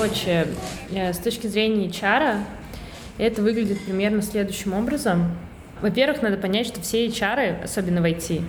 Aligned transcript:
Короче, 0.00 0.46
э, 0.92 1.12
с 1.12 1.18
точки 1.18 1.46
зрения 1.46 1.86
HR, 1.86 2.38
это 3.18 3.42
выглядит 3.42 3.84
примерно 3.84 4.22
следующим 4.22 4.72
образом. 4.72 5.36
Во-первых, 5.82 6.22
надо 6.22 6.38
понять, 6.38 6.68
что 6.68 6.80
все 6.80 7.06
HR, 7.06 7.64
особенно 7.64 8.00
в 8.00 8.06
IT, 8.06 8.42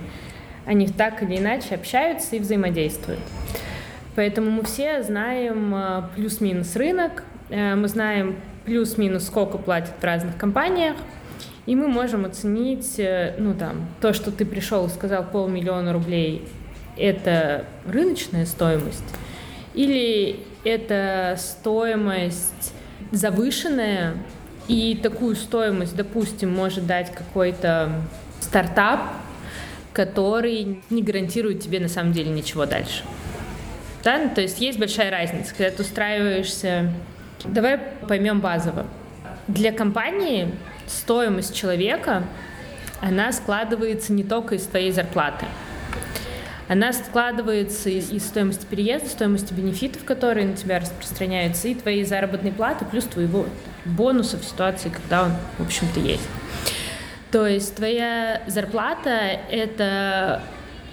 они 0.64 0.88
так 0.88 1.22
или 1.22 1.36
иначе 1.36 1.74
общаются 1.74 2.36
и 2.36 2.38
взаимодействуют. 2.38 3.20
Поэтому 4.16 4.50
мы 4.50 4.64
все 4.64 5.02
знаем 5.02 5.74
э, 5.74 6.02
плюс-минус 6.16 6.74
рынок, 6.74 7.22
э, 7.50 7.74
мы 7.74 7.86
знаем 7.86 8.36
плюс-минус, 8.64 9.26
сколько 9.26 9.58
платят 9.58 9.92
в 10.00 10.02
разных 10.02 10.38
компаниях, 10.38 10.96
и 11.66 11.76
мы 11.76 11.86
можем 11.86 12.24
оценить, 12.24 12.98
ну 13.36 13.52
там, 13.52 13.88
то, 14.00 14.14
что 14.14 14.32
ты 14.32 14.46
пришел 14.46 14.86
и 14.86 14.88
сказал 14.88 15.22
полмиллиона 15.22 15.92
рублей, 15.92 16.48
это 16.96 17.66
рыночная 17.84 18.46
стоимость, 18.46 19.04
или 19.74 20.40
это 20.64 21.36
стоимость 21.38 22.72
завышенная, 23.10 24.14
и 24.68 24.98
такую 25.02 25.34
стоимость, 25.36 25.96
допустим, 25.96 26.52
может 26.52 26.86
дать 26.86 27.12
какой-то 27.12 27.90
стартап, 28.40 29.00
который 29.92 30.82
не 30.88 31.02
гарантирует 31.02 31.60
тебе 31.60 31.80
на 31.80 31.88
самом 31.88 32.12
деле 32.12 32.30
ничего 32.30 32.64
дальше. 32.64 33.02
Да? 34.04 34.18
Ну, 34.18 34.30
то 34.34 34.40
есть 34.40 34.60
есть 34.60 34.78
большая 34.78 35.10
разница, 35.10 35.54
когда 35.54 35.70
ты 35.70 35.82
устраиваешься... 35.82 36.92
Давай 37.44 37.78
поймем 37.78 38.40
базово. 38.40 38.86
Для 39.48 39.72
компании 39.72 40.54
стоимость 40.86 41.54
человека, 41.54 42.22
она 43.00 43.32
складывается 43.32 44.12
не 44.12 44.22
только 44.22 44.54
из 44.54 44.62
твоей 44.62 44.92
зарплаты. 44.92 45.46
Она 46.72 46.94
складывается 46.94 47.90
из, 47.90 48.10
из 48.10 48.26
стоимости 48.26 48.64
переезда, 48.64 49.06
стоимости 49.06 49.52
бенефитов, 49.52 50.04
которые 50.04 50.46
на 50.46 50.56
тебя 50.56 50.80
распространяются, 50.80 51.68
и 51.68 51.74
твоей 51.74 52.02
заработной 52.02 52.50
платы, 52.50 52.86
плюс 52.86 53.04
твоего 53.04 53.44
бонуса 53.84 54.38
в 54.38 54.44
ситуации, 54.44 54.88
когда 54.88 55.24
он, 55.24 55.32
в 55.58 55.66
общем-то, 55.66 56.00
есть. 56.00 56.26
То 57.30 57.46
есть 57.46 57.76
твоя 57.76 58.40
зарплата— 58.46 59.10
это 59.50 60.40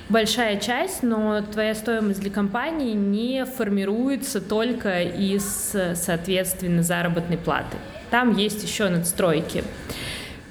большая 0.10 0.60
часть, 0.60 1.02
но 1.02 1.42
твоя 1.44 1.74
стоимость 1.74 2.20
для 2.20 2.30
компании 2.30 2.94
не 2.94 3.46
формируется 3.46 4.42
только 4.42 5.04
из, 5.04 5.74
соответственно, 5.96 6.84
заработной 6.84 7.38
платы. 7.38 7.78
Там 8.10 8.36
есть 8.36 8.62
еще 8.64 8.90
надстройки. 8.90 9.64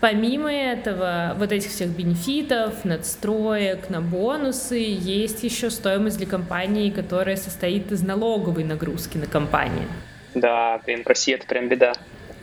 Помимо 0.00 0.52
этого, 0.52 1.34
вот 1.38 1.50
этих 1.50 1.70
всех 1.70 1.88
бенефитов, 1.88 2.84
надстроек, 2.84 3.90
на 3.90 4.00
бонусы, 4.00 4.76
есть 4.76 5.42
еще 5.42 5.70
стоимость 5.70 6.18
для 6.18 6.26
компании, 6.26 6.90
которая 6.90 7.36
состоит 7.36 7.90
из 7.90 8.02
налоговой 8.02 8.62
нагрузки 8.62 9.18
на 9.18 9.26
компанию. 9.26 9.88
Да, 10.34 10.80
блин, 10.86 11.02
в 11.02 11.08
России 11.08 11.34
это 11.34 11.46
прям 11.46 11.68
беда. 11.68 11.94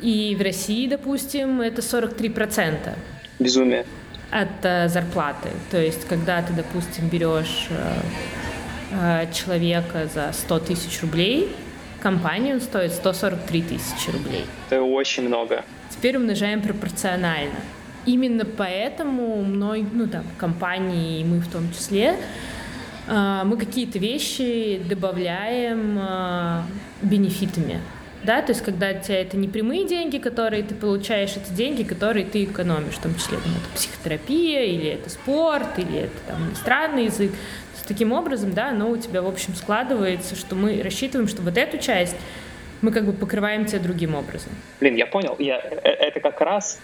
И 0.01 0.35
в 0.37 0.41
России, 0.41 0.87
допустим, 0.87 1.61
это 1.61 1.81
43%. 1.81 2.93
Безумие. 3.39 3.85
От 4.31 4.63
э, 4.63 4.89
зарплаты. 4.89 5.49
То 5.71 5.77
есть, 5.77 6.05
когда 6.07 6.41
ты, 6.41 6.51
допустим, 6.51 7.07
берешь 7.07 7.67
э, 7.69 9.23
э, 9.23 9.31
человека 9.31 10.09
за 10.13 10.33
100 10.33 10.59
тысяч 10.59 11.01
рублей, 11.01 11.55
компания 12.01 12.59
стоит 12.59 12.91
143 12.91 13.61
тысячи 13.61 14.09
рублей. 14.09 14.45
Это 14.69 14.81
очень 14.81 15.27
много. 15.27 15.63
Теперь 15.97 16.17
умножаем 16.17 16.61
пропорционально. 16.61 17.55
Именно 18.05 18.45
поэтому 18.45 19.43
мной, 19.43 19.85
ну 19.91 20.07
там, 20.07 20.23
компании, 20.37 21.21
и 21.21 21.23
мы 21.23 21.39
в 21.39 21.47
том 21.47 21.71
числе, 21.71 22.17
э, 23.07 23.41
мы 23.45 23.57
какие-то 23.57 23.97
вещи 23.97 24.81
добавляем 24.87 25.97
э, 25.99 26.61
бенефитами 27.01 27.81
да, 28.25 28.41
то 28.41 28.51
есть 28.51 28.63
когда 28.63 28.89
у 28.89 28.99
тебя 28.99 29.21
это 29.21 29.37
не 29.37 29.47
прямые 29.47 29.87
деньги, 29.87 30.17
которые 30.17 30.63
ты 30.63 30.73
получаешь, 30.73 31.35
это 31.35 31.53
деньги, 31.53 31.83
которые 31.83 32.25
ты 32.25 32.43
экономишь, 32.43 32.95
в 32.95 33.01
том 33.01 33.13
числе 33.15 33.37
там, 33.37 33.51
это 33.51 33.75
психотерапия, 33.75 34.63
или 34.63 34.87
это 34.89 35.09
спорт, 35.09 35.77
или 35.77 35.99
это 35.99 36.17
там 36.27 36.47
иностранный 36.47 37.05
язык. 37.05 37.31
То 37.31 37.37
есть, 37.75 37.87
таким 37.87 38.11
образом, 38.11 38.53
да, 38.53 38.69
оно 38.69 38.89
у 38.89 38.97
тебя, 38.97 39.21
в 39.21 39.27
общем, 39.27 39.53
складывается, 39.55 40.35
что 40.35 40.55
мы 40.55 40.81
рассчитываем, 40.81 41.27
что 41.27 41.41
вот 41.43 41.57
эту 41.57 41.77
часть 41.77 42.15
мы 42.85 42.91
как 42.91 43.05
бы 43.05 43.13
покрываем 43.13 43.65
тебя 43.65 43.79
другим 43.79 44.15
образом. 44.15 44.51
Блин, 44.79 44.95
я 44.95 45.07
понял. 45.07 45.35
Я, 45.39 45.57
э, 45.57 45.89
это 45.89 46.19
как 46.19 46.39
раз 46.41 46.79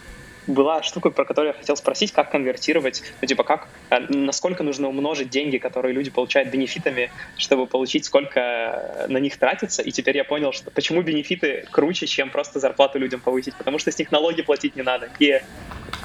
была 0.47 0.81
штука, 0.81 1.11
про 1.11 1.25
которую 1.25 1.53
я 1.53 1.57
хотел 1.57 1.75
спросить, 1.77 2.11
как 2.11 2.31
конвертировать, 2.31 3.03
ну, 3.21 3.27
типа, 3.27 3.43
как, 3.43 3.67
э, 3.91 3.99
насколько 4.09 4.63
нужно 4.63 4.89
умножить 4.89 5.29
деньги, 5.29 5.57
которые 5.57 5.93
люди 5.93 6.09
получают 6.09 6.49
бенефитами, 6.49 7.11
чтобы 7.37 7.67
получить, 7.67 8.05
сколько 8.05 9.05
на 9.07 9.19
них 9.19 9.37
тратится. 9.37 9.83
И 9.83 9.91
теперь 9.91 10.17
я 10.17 10.23
понял, 10.23 10.51
что 10.51 10.71
почему 10.71 11.03
бенефиты 11.03 11.65
круче, 11.71 12.07
чем 12.07 12.31
просто 12.31 12.59
зарплату 12.59 12.97
людям 12.97 13.19
повысить, 13.19 13.55
потому 13.55 13.77
что 13.77 13.91
с 13.91 13.99
них 13.99 14.11
налоги 14.11 14.41
платить 14.41 14.75
не 14.75 14.81
надо. 14.81 15.09
И... 15.19 15.39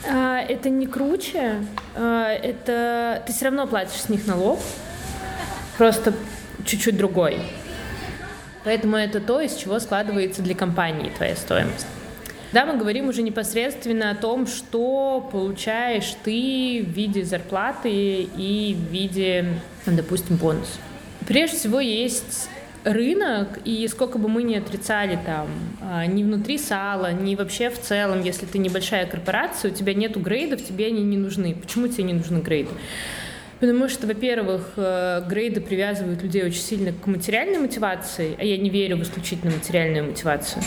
А, 0.09 0.41
это 0.41 0.69
не 0.69 0.87
круче, 0.87 1.65
а, 1.95 2.33
это 2.33 3.23
ты 3.27 3.33
все 3.33 3.47
равно 3.47 3.67
платишь 3.67 4.03
с 4.03 4.09
них 4.11 4.27
налог, 4.27 4.61
просто 5.79 6.13
чуть-чуть 6.67 6.97
другой. 6.97 7.39
Поэтому 8.67 8.97
это 8.97 9.21
то, 9.21 9.41
из 9.41 9.55
чего 9.55 9.79
складывается 9.79 10.43
для 10.43 10.57
компании 10.57 11.13
твоя 11.17 11.37
стоимость. 11.37 11.87
Да, 12.51 12.67
мы 12.67 12.77
говорим 12.77 13.09
уже 13.09 13.23
непосредственно 13.23 14.11
о 14.11 14.17
том, 14.17 14.49
что 14.49 15.29
получаешь 15.31 16.17
ты 16.25 16.85
в 16.85 16.91
виде 16.91 17.23
зарплаты 17.23 17.91
и 17.93 18.75
в 18.75 18.93
виде, 18.93 19.61
допустим, 19.87 20.35
бонуса. 20.37 20.81
Прежде 21.29 21.57
всего 21.57 21.79
есть 21.79 22.49
рынок, 22.83 23.61
и 23.65 23.87
сколько 23.87 24.19
бы 24.19 24.29
мы 24.29 24.43
ни 24.43 24.57
отрицали 24.57 25.17
там, 25.25 25.47
а, 25.81 26.05
ни 26.07 26.25
внутри 26.25 26.59
сала, 26.59 27.13
ни 27.13 27.37
вообще 27.37 27.71
в 27.71 27.81
целом, 27.81 28.25
если 28.25 28.47
ты 28.47 28.59
небольшая 28.59 29.07
корпорация, 29.07 29.71
у 29.71 29.75
тебя 29.75 29.95
нету 29.95 30.19
грейдов, 30.19 30.65
тебе 30.65 30.87
они 30.87 31.05
не 31.05 31.17
нужны. 31.17 31.55
Почему 31.55 31.87
тебе 31.87 32.03
не 32.03 32.15
нужны 32.15 32.41
грейды? 32.41 32.71
Потому 33.61 33.89
что, 33.89 34.07
во-первых, 34.07 34.73
э, 34.77 35.23
грейды 35.27 35.63
привязывают 35.63 36.23
людей 36.23 36.45
очень 36.45 36.61
сильно 36.61 36.93
к 36.93 37.07
материальной 37.07 37.59
мотивации, 37.59 38.37
а 38.39 38.45
я 38.45 38.59
не 38.59 38.69
верю 38.69 38.99
в 38.99 39.03
исключительно 39.03 39.53
материальную 39.53 40.05
мотивацию. 40.05 40.63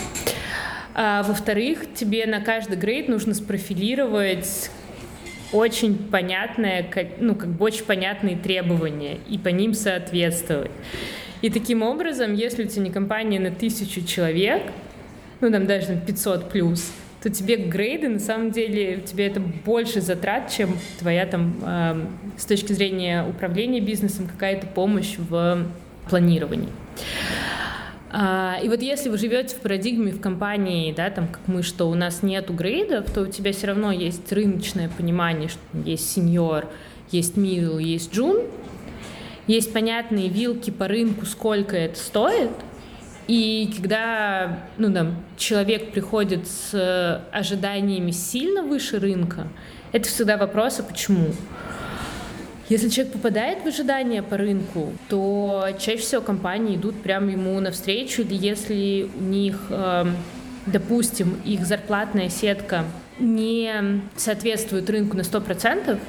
А, 0.94 1.22
во-вторых, 1.22 1.94
тебе 1.94 2.26
на 2.26 2.40
каждый 2.40 2.76
грейд 2.76 3.08
нужно 3.08 3.34
спрофилировать 3.34 4.70
очень 5.52 5.96
понятное, 5.96 6.84
ну, 7.20 7.36
как 7.36 7.50
бы 7.50 7.64
очень 7.64 7.84
понятные 7.84 8.36
требования 8.36 9.18
и 9.28 9.38
по 9.38 9.48
ним 9.48 9.74
соответствовать. 9.74 10.70
И 11.42 11.50
таким 11.50 11.82
образом, 11.82 12.34
если 12.34 12.64
у 12.64 12.66
тебя 12.66 12.82
не 12.82 12.90
компания 12.90 13.38
на 13.38 13.50
тысячу 13.50 14.04
человек, 14.04 14.62
ну, 15.40 15.50
там 15.50 15.66
даже 15.66 16.00
500 16.06 16.50
плюс, 16.50 16.92
то 17.22 17.28
тебе 17.28 17.56
грейды, 17.56 18.08
на 18.08 18.18
самом 18.18 18.50
деле, 18.50 19.00
тебе 19.00 19.26
это 19.26 19.40
больше 19.40 20.00
затрат, 20.00 20.50
чем 20.50 20.76
твоя 20.98 21.26
там, 21.26 21.54
э, 21.62 22.06
с 22.38 22.46
точки 22.46 22.72
зрения 22.72 23.26
управления 23.28 23.80
бизнесом, 23.80 24.26
какая-то 24.26 24.66
помощь 24.66 25.16
в 25.18 25.66
планировании. 26.08 26.70
А, 28.12 28.58
и 28.62 28.68
вот 28.68 28.82
если 28.82 29.08
вы 29.08 29.18
живете 29.18 29.54
в 29.54 29.60
парадигме 29.60 30.10
в 30.10 30.20
компании, 30.20 30.92
да, 30.92 31.10
там, 31.10 31.28
как 31.28 31.40
мы, 31.46 31.62
что 31.62 31.88
у 31.88 31.94
нас 31.94 32.22
нет 32.22 32.52
грейдов, 32.52 33.10
то 33.10 33.22
у 33.22 33.26
тебя 33.26 33.52
все 33.52 33.68
равно 33.68 33.92
есть 33.92 34.32
рыночное 34.32 34.88
понимание, 34.88 35.48
что 35.48 35.60
есть 35.84 36.10
сеньор, 36.10 36.66
есть 37.10 37.36
мидл, 37.36 37.78
есть 37.78 38.12
джун, 38.12 38.42
есть 39.46 39.72
понятные 39.72 40.28
вилки 40.28 40.70
по 40.70 40.88
рынку, 40.88 41.24
сколько 41.24 41.76
это 41.76 41.98
стоит, 41.98 42.50
и 43.30 43.72
когда 43.76 44.58
ну, 44.76 44.92
там, 44.92 45.14
человек 45.36 45.92
приходит 45.92 46.48
с 46.48 47.22
ожиданиями 47.30 48.10
сильно 48.10 48.64
выше 48.64 48.98
рынка, 48.98 49.46
это 49.92 50.08
всегда 50.08 50.36
вопрос, 50.36 50.80
а 50.80 50.82
почему? 50.82 51.28
Если 52.68 52.88
человек 52.88 53.12
попадает 53.12 53.62
в 53.62 53.68
ожидания 53.68 54.24
по 54.24 54.36
рынку, 54.36 54.92
то 55.08 55.68
чаще 55.78 55.98
всего 55.98 56.22
компании 56.22 56.74
идут 56.74 57.00
прямо 57.02 57.30
ему 57.30 57.60
навстречу, 57.60 58.22
или 58.22 58.34
если 58.34 59.08
у 59.16 59.22
них, 59.22 59.60
эм, 59.70 60.16
допустим, 60.66 61.36
их 61.44 61.64
зарплатная 61.64 62.30
сетка 62.30 62.84
не 63.20 64.02
соответствует 64.16 64.90
рынку 64.90 65.16
на 65.16 65.22
100%, 65.22 66.00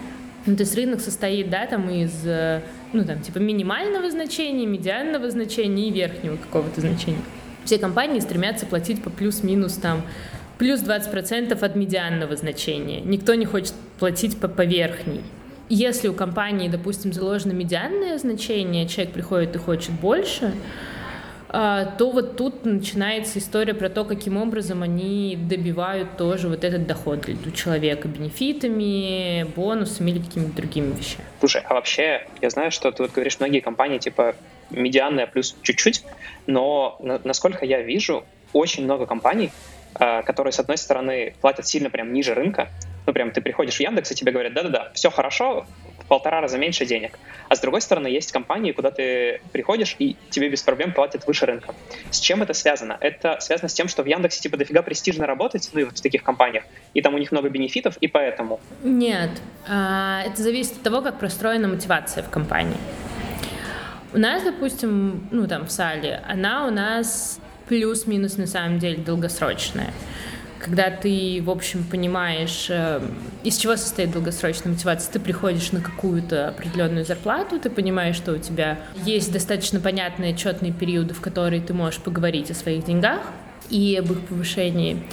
ну, 0.45 0.55
то 0.55 0.61
есть 0.61 0.75
рынок 0.75 1.01
состоит, 1.01 1.49
да, 1.49 1.67
там 1.67 1.89
из, 1.89 2.25
э, 2.25 2.61
ну, 2.93 3.05
там, 3.05 3.21
типа 3.21 3.37
минимального 3.37 4.09
значения, 4.09 4.65
медианного 4.65 5.29
значения 5.29 5.89
и 5.89 5.91
верхнего 5.91 6.35
какого-то 6.35 6.81
значения. 6.81 7.21
Все 7.63 7.77
компании 7.77 8.19
стремятся 8.19 8.65
платить 8.65 9.03
по 9.03 9.09
плюс-минус 9.09 9.73
там 9.73 10.01
плюс 10.57 10.81
20% 10.81 11.53
от 11.53 11.75
медианного 11.75 12.35
значения. 12.35 13.01
Никто 13.01 13.33
не 13.35 13.45
хочет 13.45 13.73
платить 13.99 14.39
по, 14.39 14.47
по 14.47 14.63
верхней. 14.63 15.21
Если 15.69 16.07
у 16.07 16.13
компании, 16.13 16.67
допустим, 16.67 17.13
заложено 17.13 17.51
медианное 17.53 18.17
значение, 18.17 18.87
человек 18.87 19.13
приходит 19.13 19.55
и 19.55 19.59
хочет 19.59 19.91
больше, 19.91 20.53
то 21.51 22.11
вот 22.11 22.37
тут 22.37 22.65
начинается 22.65 23.39
история 23.39 23.73
про 23.73 23.89
то, 23.89 24.05
каким 24.05 24.37
образом 24.37 24.83
они 24.83 25.37
добивают 25.37 26.15
тоже 26.15 26.47
вот 26.47 26.63
этот 26.63 26.87
доход 26.87 27.21
для 27.21 27.51
человека 27.51 28.07
бенефитами, 28.07 29.43
бонусами 29.55 30.11
или 30.11 30.19
какими-то 30.19 30.55
другими 30.55 30.95
вещами. 30.95 31.25
Слушай, 31.39 31.63
а 31.65 31.73
вообще, 31.73 32.25
я 32.41 32.49
знаю, 32.49 32.71
что 32.71 32.91
ты 32.91 33.03
вот 33.03 33.11
говоришь, 33.11 33.39
многие 33.39 33.59
компании 33.59 33.97
типа 33.97 34.35
медианная 34.69 35.27
плюс 35.27 35.55
чуть-чуть, 35.61 36.03
но 36.47 36.97
насколько 37.23 37.65
я 37.65 37.81
вижу, 37.81 38.23
очень 38.53 38.83
много 38.83 39.05
компаний, 39.05 39.51
а, 39.95 40.21
которые, 40.21 40.53
с 40.53 40.59
одной 40.59 40.77
стороны, 40.77 41.35
платят 41.41 41.67
сильно 41.67 41.89
прям 41.89 42.13
ниже 42.13 42.33
рынка, 42.33 42.69
ну, 43.05 43.13
прям 43.13 43.31
ты 43.31 43.41
приходишь 43.41 43.75
в 43.75 43.79
Яндекс, 43.79 44.11
и 44.11 44.15
тебе 44.15 44.31
говорят, 44.31 44.53
да-да-да, 44.53 44.91
все 44.93 45.09
хорошо, 45.09 45.65
полтора 46.11 46.41
раза 46.41 46.57
меньше 46.57 46.85
денег. 46.85 47.17
А 47.47 47.55
с 47.55 47.61
другой 47.61 47.79
стороны, 47.79 48.07
есть 48.07 48.33
компании, 48.33 48.73
куда 48.73 48.91
ты 48.91 49.39
приходишь, 49.53 49.95
и 49.97 50.17
тебе 50.29 50.49
без 50.49 50.61
проблем 50.61 50.91
платят 50.91 51.25
выше 51.25 51.45
рынка. 51.45 51.73
С 52.09 52.19
чем 52.19 52.43
это 52.43 52.53
связано? 52.53 52.97
Это 52.99 53.37
связано 53.39 53.69
с 53.69 53.73
тем, 53.73 53.87
что 53.87 54.03
в 54.03 54.07
Яндексе 54.07 54.41
типа 54.41 54.57
дофига 54.57 54.81
престижно 54.81 55.25
работать, 55.25 55.69
ну 55.71 55.79
и 55.79 55.83
вот 55.85 55.99
в 55.99 56.01
таких 56.01 56.23
компаниях, 56.23 56.65
и 56.93 57.01
там 57.01 57.15
у 57.15 57.17
них 57.17 57.31
много 57.31 57.47
бенефитов, 57.47 57.95
и 58.01 58.07
поэтому. 58.07 58.59
Нет, 58.83 59.29
а, 59.69 60.23
это 60.25 60.41
зависит 60.41 60.73
от 60.73 60.83
того, 60.83 61.01
как 61.01 61.17
простроена 61.17 61.69
мотивация 61.69 62.23
в 62.23 62.29
компании. 62.29 62.77
У 64.13 64.17
нас, 64.17 64.43
допустим, 64.43 65.29
ну 65.31 65.47
там 65.47 65.65
в 65.65 65.71
Сале, 65.71 66.21
она 66.27 66.67
у 66.67 66.71
нас 66.71 67.39
плюс-минус 67.69 68.35
на 68.35 68.47
самом 68.47 68.79
деле 68.79 68.97
долгосрочная 68.97 69.93
когда 70.61 70.91
ты, 70.91 71.41
в 71.43 71.49
общем, 71.49 71.83
понимаешь, 71.83 72.67
э, 72.69 73.01
из 73.43 73.57
чего 73.57 73.75
состоит 73.75 74.11
долгосрочная 74.11 74.71
мотивация. 74.71 75.11
Ты 75.11 75.19
приходишь 75.19 75.71
на 75.71 75.81
какую-то 75.81 76.49
определенную 76.49 77.03
зарплату, 77.03 77.59
ты 77.59 77.69
понимаешь, 77.69 78.15
что 78.15 78.33
у 78.33 78.37
тебя 78.37 78.79
есть 79.03 79.33
достаточно 79.33 79.79
понятные 79.79 80.35
четные 80.35 80.71
периоды, 80.71 81.13
в 81.13 81.21
которые 81.21 81.61
ты 81.61 81.73
можешь 81.73 81.99
поговорить 81.99 82.51
о 82.51 82.53
своих 82.53 82.85
деньгах 82.85 83.21
и 83.69 83.97
об 83.97 84.11
их 84.11 84.21
повышении. 84.21 85.03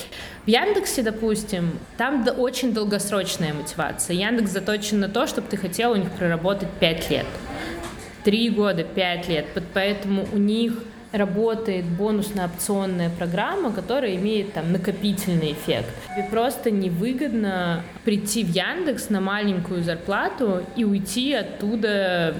В 0.44 0.48
Яндексе, 0.48 1.02
допустим, 1.02 1.78
там 1.96 2.26
очень 2.36 2.74
долгосрочная 2.74 3.54
мотивация. 3.54 4.16
Яндекс 4.16 4.50
заточен 4.50 5.00
на 5.00 5.08
то, 5.08 5.26
чтобы 5.26 5.48
ты 5.48 5.56
хотел 5.56 5.92
у 5.92 5.96
них 5.96 6.10
проработать 6.10 6.68
5 6.80 7.10
лет. 7.10 7.26
Три 8.24 8.50
года, 8.50 8.84
пять 8.84 9.28
лет. 9.28 9.46
Поэтому 9.72 10.26
у 10.32 10.36
них 10.36 10.74
работает 11.12 11.84
бонусно-опционная 11.84 13.10
программа, 13.10 13.72
которая 13.72 14.14
имеет 14.16 14.52
там 14.52 14.72
накопительный 14.72 15.52
эффект. 15.52 15.88
Тебе 16.14 16.28
просто 16.28 16.70
невыгодно 16.70 17.82
прийти 18.04 18.44
в 18.44 18.50
Яндекс 18.50 19.08
на 19.08 19.20
маленькую 19.20 19.82
зарплату 19.82 20.64
и 20.76 20.84
уйти 20.84 21.32
оттуда, 21.32 22.34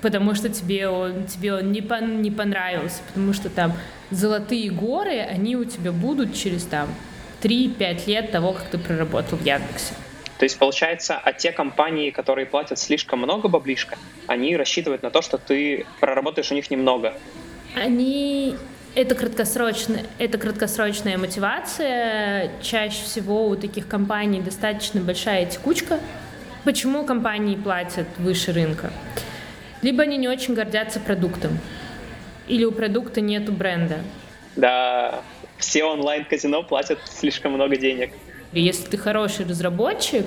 потому 0.00 0.34
что 0.34 0.48
тебе 0.48 0.88
он, 0.88 1.26
тебе 1.26 1.54
он 1.54 1.70
не, 1.72 1.82
по, 1.82 2.02
не 2.02 2.30
понравился, 2.30 3.02
потому 3.08 3.32
что 3.32 3.50
там 3.50 3.72
золотые 4.10 4.70
горы, 4.70 5.20
они 5.20 5.56
у 5.56 5.64
тебя 5.64 5.92
будут 5.92 6.34
через 6.34 6.64
там 6.64 6.88
3-5 7.42 8.06
лет 8.06 8.30
того, 8.30 8.52
как 8.52 8.64
ты 8.70 8.78
проработал 8.78 9.38
в 9.38 9.44
Яндексе. 9.44 9.94
То 10.38 10.44
есть 10.44 10.56
получается, 10.56 11.18
а 11.22 11.32
те 11.32 11.50
компании, 11.50 12.10
которые 12.10 12.46
платят 12.46 12.78
слишком 12.78 13.18
много 13.18 13.48
баблишка, 13.48 13.98
они 14.28 14.56
рассчитывают 14.56 15.02
на 15.02 15.10
то, 15.10 15.20
что 15.20 15.36
ты 15.36 15.84
проработаешь 16.00 16.50
у 16.52 16.54
них 16.54 16.70
немного. 16.70 17.14
Они 17.80 18.56
это 18.96 19.14
краткосрочная, 19.14 20.04
это 20.18 20.36
краткосрочная 20.38 21.16
мотивация. 21.16 22.50
Чаще 22.60 23.04
всего 23.04 23.46
у 23.46 23.54
таких 23.54 23.86
компаний 23.86 24.40
достаточно 24.40 25.00
большая 25.00 25.46
текучка. 25.46 26.00
Почему 26.64 27.04
компании 27.04 27.54
платят 27.54 28.08
выше 28.18 28.52
рынка? 28.52 28.90
Либо 29.80 30.02
они 30.02 30.16
не 30.16 30.28
очень 30.28 30.54
гордятся 30.54 30.98
продуктом, 30.98 31.56
или 32.48 32.64
у 32.64 32.72
продукта 32.72 33.20
нету 33.20 33.52
бренда. 33.52 33.98
Да, 34.56 35.20
все 35.58 35.84
онлайн-казино 35.84 36.64
платят 36.64 36.98
слишком 37.04 37.52
много 37.52 37.76
денег. 37.76 38.10
Если 38.52 38.88
ты 38.88 38.98
хороший 38.98 39.46
разработчик, 39.46 40.26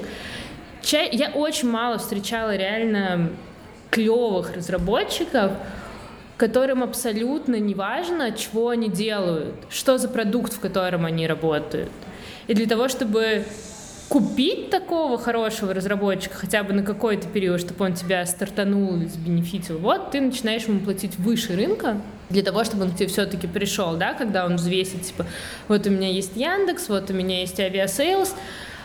я 0.83 1.31
очень 1.31 1.69
мало 1.69 1.97
встречала 1.97 2.55
реально 2.55 3.31
клевых 3.89 4.55
разработчиков, 4.55 5.51
которым 6.41 6.81
абсолютно 6.81 7.59
не 7.59 7.75
важно, 7.75 8.31
чего 8.31 8.69
они 8.69 8.89
делают, 8.89 9.53
что 9.69 9.99
за 9.99 10.09
продукт, 10.09 10.53
в 10.53 10.59
котором 10.59 11.05
они 11.05 11.27
работают. 11.27 11.91
И 12.47 12.55
для 12.55 12.65
того, 12.65 12.87
чтобы 12.87 13.45
купить 14.09 14.71
такого 14.71 15.19
хорошего 15.19 15.71
разработчика 15.71 16.35
хотя 16.35 16.63
бы 16.63 16.73
на 16.73 16.81
какой-то 16.81 17.27
период, 17.27 17.61
чтобы 17.61 17.85
он 17.85 17.93
тебя 17.93 18.25
стартанул 18.25 18.99
и 19.03 19.05
сбенефитил, 19.05 19.77
вот 19.77 20.09
ты 20.09 20.19
начинаешь 20.19 20.63
ему 20.63 20.79
платить 20.79 21.15
выше 21.19 21.55
рынка 21.55 22.01
для 22.31 22.41
того, 22.41 22.63
чтобы 22.63 22.85
он 22.85 22.91
к 22.91 22.95
тебе 22.95 23.07
все-таки 23.07 23.45
пришел, 23.45 23.95
да, 23.95 24.15
когда 24.15 24.47
он 24.47 24.55
взвесит, 24.55 25.03
типа, 25.03 25.27
вот 25.67 25.85
у 25.85 25.91
меня 25.91 26.09
есть 26.09 26.35
Яндекс, 26.35 26.89
вот 26.89 27.11
у 27.11 27.13
меня 27.13 27.41
есть 27.41 27.59
Aviasales, 27.59 28.33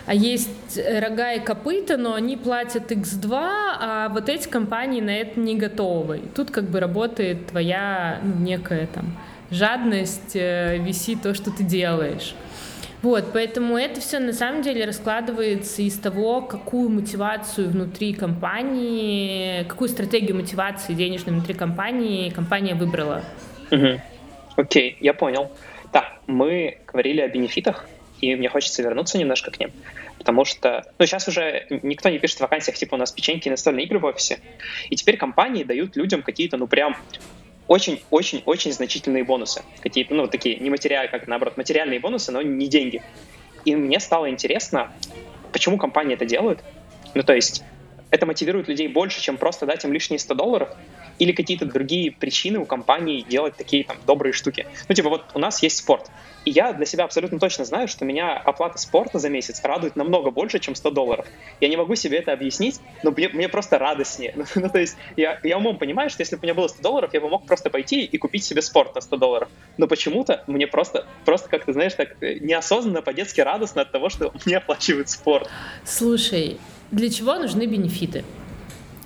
а 0.06 0.14
есть 0.14 0.78
рога 0.78 1.32
и 1.32 1.40
копыта, 1.40 1.96
но 1.96 2.14
они 2.14 2.36
платят 2.36 2.92
X2, 2.92 3.28
а 3.32 4.08
вот 4.10 4.28
эти 4.28 4.48
компании 4.48 5.00
на 5.00 5.10
это 5.10 5.38
не 5.38 5.56
готовы. 5.56 6.18
И 6.18 6.28
тут 6.28 6.50
как 6.52 6.64
бы 6.70 6.78
работает 6.78 7.48
твоя 7.48 8.20
ну, 8.22 8.36
некая 8.36 8.86
там 8.86 9.16
жадность, 9.50 10.34
э, 10.34 10.78
висит 10.78 11.22
то, 11.22 11.34
что 11.34 11.50
ты 11.50 11.64
делаешь. 11.64 12.34
Вот, 13.02 13.26
поэтому 13.32 13.76
это 13.76 14.00
все 14.00 14.18
на 14.18 14.32
самом 14.32 14.62
деле 14.62 14.84
раскладывается 14.84 15.82
из 15.82 15.98
того, 15.98 16.40
какую 16.40 16.88
мотивацию 16.88 17.68
внутри 17.68 18.14
компании, 18.14 19.64
какую 19.64 19.88
стратегию 19.88 20.36
мотивации 20.36 20.94
денежной 20.94 21.34
внутри 21.34 21.54
компании 21.54 22.30
компания 22.30 22.74
выбрала. 22.74 23.22
Угу. 23.70 24.00
Окей, 24.56 24.96
я 25.00 25.14
понял. 25.14 25.50
Так, 25.92 26.04
мы 26.26 26.78
говорили 26.86 27.20
о 27.20 27.28
бенефитах, 27.28 27.86
и 28.20 28.34
мне 28.34 28.48
хочется 28.48 28.82
вернуться 28.82 29.18
немножко 29.18 29.50
к 29.50 29.60
ним, 29.60 29.70
потому 30.18 30.44
что, 30.44 30.84
ну, 30.98 31.06
сейчас 31.06 31.28
уже 31.28 31.66
никто 31.82 32.08
не 32.08 32.18
пишет 32.18 32.38
в 32.38 32.40
вакансиях, 32.40 32.76
типа, 32.76 32.94
у 32.94 32.98
нас 32.98 33.12
печеньки 33.12 33.48
и 33.48 33.50
настольные 33.50 33.86
игры 33.86 33.98
в 33.98 34.04
офисе, 34.04 34.40
и 34.88 34.96
теперь 34.96 35.16
компании 35.16 35.64
дают 35.64 35.96
людям 35.96 36.22
какие-то, 36.22 36.56
ну, 36.56 36.66
прям 36.66 36.96
очень-очень-очень 37.68 38.72
значительные 38.72 39.24
бонусы, 39.24 39.62
какие-то, 39.80 40.14
ну, 40.14 40.28
такие 40.28 40.56
не 40.56 40.70
материальные, 40.70 41.10
как 41.10 41.26
наоборот, 41.26 41.56
материальные 41.56 42.00
бонусы, 42.00 42.32
но 42.32 42.42
не 42.42 42.68
деньги. 42.68 43.02
И 43.64 43.74
мне 43.74 43.98
стало 43.98 44.30
интересно, 44.30 44.92
почему 45.52 45.76
компании 45.76 46.14
это 46.14 46.24
делают, 46.24 46.60
ну, 47.14 47.22
то 47.22 47.34
есть 47.34 47.64
это 48.10 48.26
мотивирует 48.26 48.68
людей 48.68 48.88
больше, 48.88 49.20
чем 49.20 49.36
просто 49.36 49.66
дать 49.66 49.84
им 49.84 49.92
лишние 49.92 50.18
100 50.18 50.34
долларов, 50.34 50.68
или 51.18 51.32
какие-то 51.32 51.66
другие 51.66 52.12
причины 52.12 52.58
у 52.58 52.66
компании 52.66 53.22
делать 53.22 53.56
такие 53.56 53.84
там 53.84 53.96
добрые 54.06 54.32
штуки. 54.32 54.66
Ну, 54.88 54.94
типа, 54.94 55.08
вот 55.08 55.24
у 55.34 55.38
нас 55.38 55.62
есть 55.62 55.78
спорт. 55.78 56.10
И 56.46 56.50
я 56.52 56.72
для 56.72 56.86
себя 56.86 57.04
абсолютно 57.04 57.40
точно 57.40 57.64
знаю, 57.64 57.88
что 57.88 58.04
меня 58.04 58.36
оплата 58.36 58.78
спорта 58.78 59.18
за 59.18 59.28
месяц 59.28 59.60
радует 59.64 59.96
намного 59.96 60.30
больше, 60.30 60.60
чем 60.60 60.76
100 60.76 60.90
долларов. 60.92 61.26
Я 61.60 61.68
не 61.68 61.76
могу 61.76 61.96
себе 61.96 62.18
это 62.18 62.32
объяснить, 62.32 62.80
но 63.02 63.10
мне, 63.10 63.28
мне 63.28 63.48
просто 63.48 63.78
радостнее. 63.78 64.34
Ну, 64.36 64.44
ну, 64.54 64.68
то 64.68 64.78
есть 64.78 64.96
я, 65.16 65.40
я 65.42 65.58
умом 65.58 65.78
понимаю, 65.78 66.08
что 66.10 66.20
если 66.20 66.36
бы 66.36 66.40
у 66.40 66.42
меня 66.44 66.54
было 66.54 66.68
100 66.68 66.82
долларов, 66.82 67.10
я 67.14 67.20
бы 67.20 67.28
мог 67.28 67.46
просто 67.46 67.68
пойти 67.68 68.04
и 68.04 68.18
купить 68.18 68.44
себе 68.44 68.62
спорт 68.62 68.94
на 68.94 69.00
100 69.00 69.16
долларов. 69.16 69.49
Но 69.76 69.88
почему-то 69.88 70.44
мне 70.46 70.66
просто, 70.66 71.06
просто 71.25 71.49
как-то, 71.49 71.73
знаешь, 71.73 71.94
так 71.94 72.23
э, 72.23 72.35
неосознанно, 72.40 73.02
по-детски 73.02 73.40
радостно 73.40 73.82
от 73.82 73.90
того, 73.90 74.08
что 74.08 74.32
мне 74.46 74.58
оплачивают 74.58 75.08
спорт. 75.08 75.49
Слушай, 75.85 76.58
для 76.90 77.11
чего 77.11 77.35
нужны 77.37 77.66
бенефиты? 77.66 78.25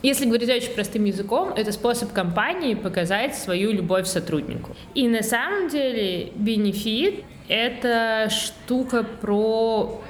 Если 0.02 0.24
говорить 0.24 0.48
очень 0.48 0.72
простым 0.72 1.04
языком, 1.04 1.52
это 1.54 1.72
способ 1.72 2.12
компании 2.12 2.74
показать 2.74 3.34
свою 3.34 3.72
любовь 3.72 4.06
сотруднику. 4.06 4.74
И 4.94 5.06
на 5.08 5.22
самом 5.22 5.68
деле 5.68 6.32
бенефит— 6.36 7.24
это 7.48 8.28
штука 8.30 9.04
про... 9.04 10.00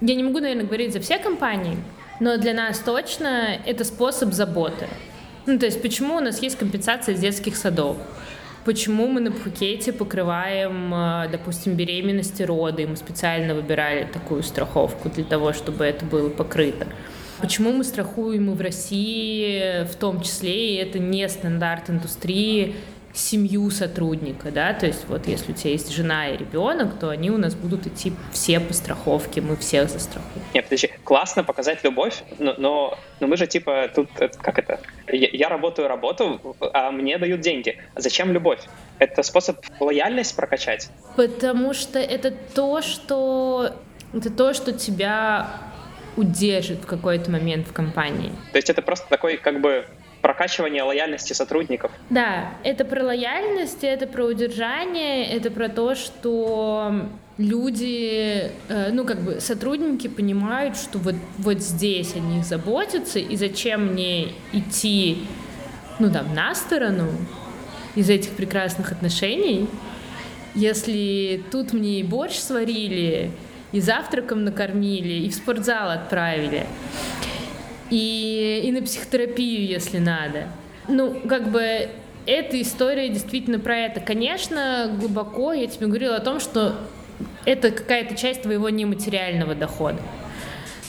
Я 0.00 0.14
не 0.16 0.24
могу, 0.24 0.40
наверное, 0.40 0.64
говорить 0.64 0.92
за 0.92 1.00
все 1.00 1.18
компании, 1.18 1.76
но 2.18 2.38
для 2.38 2.54
нас 2.54 2.80
точно 2.80 3.58
это 3.64 3.84
способ 3.84 4.32
заботы. 4.32 4.88
Ну, 5.46 5.58
то 5.58 5.66
есть 5.66 5.80
почему 5.80 6.16
у 6.16 6.20
нас 6.20 6.42
есть 6.42 6.58
компенсация 6.58 7.14
из 7.14 7.20
детских 7.20 7.56
садов? 7.56 7.98
Почему 8.64 9.06
мы 9.06 9.20
на 9.20 9.30
Пхукете 9.30 9.92
покрываем, 9.92 10.92
э, 10.92 11.28
допустим, 11.30 11.74
беременности, 11.74 12.42
роды? 12.42 12.86
Мы 12.86 12.96
специально 12.96 13.54
выбирали 13.54 14.06
такую 14.12 14.42
страховку 14.42 15.08
для 15.08 15.24
того, 15.24 15.52
чтобы 15.52 15.84
это 15.84 16.04
было 16.04 16.28
покрыто. 16.28 16.86
Почему 17.40 17.72
мы 17.72 17.84
страхуем 17.84 18.50
и 18.50 18.54
в 18.54 18.60
России 18.60 19.84
в 19.84 19.94
том 19.96 20.20
числе, 20.20 20.74
и 20.74 20.76
это 20.76 20.98
не 20.98 21.28
стандарт 21.28 21.88
индустрии, 21.88 22.74
семью 23.12 23.70
сотрудника, 23.70 24.50
да, 24.50 24.72
то 24.72 24.86
есть 24.86 25.06
вот 25.08 25.26
если 25.26 25.52
у 25.52 25.54
тебя 25.54 25.70
есть 25.70 25.92
жена 25.92 26.28
и 26.28 26.36
ребенок, 26.36 26.98
то 26.98 27.08
они 27.08 27.30
у 27.30 27.38
нас 27.38 27.54
будут 27.54 27.86
идти 27.86 28.12
все 28.32 28.60
по 28.60 28.72
страховке, 28.72 29.40
мы 29.40 29.56
всех 29.56 29.90
застрахуем. 29.90 30.44
Нет, 30.54 30.64
подожди, 30.64 30.90
классно 31.02 31.42
показать 31.42 31.82
любовь, 31.82 32.22
но, 32.38 32.54
но, 32.56 32.98
но 33.18 33.26
мы 33.26 33.36
же 33.36 33.46
типа 33.46 33.90
тут, 33.94 34.08
э, 34.20 34.28
как 34.28 34.58
это, 34.58 34.80
я, 35.08 35.28
я 35.32 35.48
работаю 35.48 35.88
работу, 35.88 36.56
а 36.72 36.90
мне 36.90 37.18
дают 37.18 37.40
деньги. 37.40 37.78
Зачем 37.96 38.32
любовь? 38.32 38.60
Это 38.98 39.22
способ 39.22 39.58
лояльность 39.80 40.36
прокачать? 40.36 40.90
Потому 41.16 41.74
что 41.74 41.98
это 41.98 42.32
то, 42.54 42.80
что 42.80 43.72
это 44.12 44.30
то, 44.30 44.54
что 44.54 44.72
тебя 44.72 45.69
удержит 46.16 46.82
в 46.82 46.86
какой-то 46.86 47.30
момент 47.30 47.66
в 47.66 47.72
компании. 47.72 48.32
То 48.52 48.58
есть 48.58 48.70
это 48.70 48.82
просто 48.82 49.08
такой 49.08 49.36
как 49.36 49.60
бы 49.60 49.86
прокачивание 50.20 50.82
лояльности 50.82 51.32
сотрудников. 51.32 51.90
Да, 52.10 52.52
это 52.62 52.84
про 52.84 53.02
лояльность, 53.02 53.82
это 53.82 54.06
про 54.06 54.24
удержание, 54.24 55.26
это 55.26 55.50
про 55.50 55.68
то, 55.68 55.94
что 55.94 57.08
люди, 57.38 58.50
э, 58.68 58.90
ну 58.92 59.04
как 59.04 59.20
бы 59.22 59.40
сотрудники 59.40 60.08
понимают, 60.08 60.76
что 60.76 60.98
вот, 60.98 61.14
вот 61.38 61.60
здесь 61.60 62.14
о 62.14 62.18
них 62.18 62.44
заботятся, 62.44 63.18
и 63.18 63.34
зачем 63.36 63.92
мне 63.92 64.32
идти, 64.52 65.24
ну 65.98 66.12
там, 66.12 66.34
на 66.34 66.54
сторону 66.54 67.08
из 67.94 68.10
этих 68.10 68.32
прекрасных 68.32 68.92
отношений, 68.92 69.68
если 70.54 71.42
тут 71.50 71.72
мне 71.72 72.00
и 72.00 72.02
борщ 72.02 72.34
сварили, 72.34 73.30
и 73.72 73.80
завтраком 73.80 74.44
накормили, 74.44 75.24
и 75.24 75.28
в 75.30 75.34
спортзал 75.34 75.90
отправили 75.90 76.66
и, 77.90 78.62
и 78.64 78.72
на 78.72 78.82
психотерапию, 78.82 79.66
если 79.66 79.98
надо. 79.98 80.48
Ну, 80.88 81.20
как 81.28 81.50
бы 81.50 81.88
эта 82.26 82.60
история 82.60 83.08
действительно 83.08 83.58
про 83.58 83.76
это. 83.76 84.00
Конечно, 84.00 84.90
глубоко 84.98 85.52
я 85.52 85.66
тебе 85.66 85.86
говорила 85.86 86.16
о 86.16 86.20
том, 86.20 86.40
что 86.40 86.76
это 87.44 87.70
какая-то 87.70 88.16
часть 88.16 88.42
твоего 88.42 88.68
нематериального 88.68 89.54
дохода. 89.54 89.98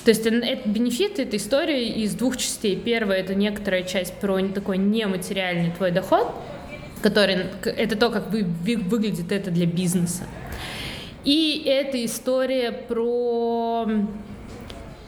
То 0.06 0.10
есть 0.10 0.26
это 0.26 0.70
бенефит 0.70 1.20
этой 1.20 1.38
истории 1.38 1.88
из 2.04 2.16
двух 2.16 2.38
частей. 2.38 2.76
Первая 2.76 3.20
это 3.20 3.36
некоторая 3.36 3.84
часть 3.84 4.14
про 4.16 4.40
такой 4.50 4.78
нематериальный 4.78 5.72
твой 5.72 5.92
доход, 5.92 6.34
который 7.04 7.46
это 7.64 7.96
то, 7.96 8.10
как 8.10 8.32
вы, 8.32 8.44
выглядит 8.44 9.32
это 9.32 9.52
для 9.52 9.68
бизнеса. 9.68 10.24
И 11.24 11.64
это 11.66 12.04
история 12.04 12.72
про 12.72 13.88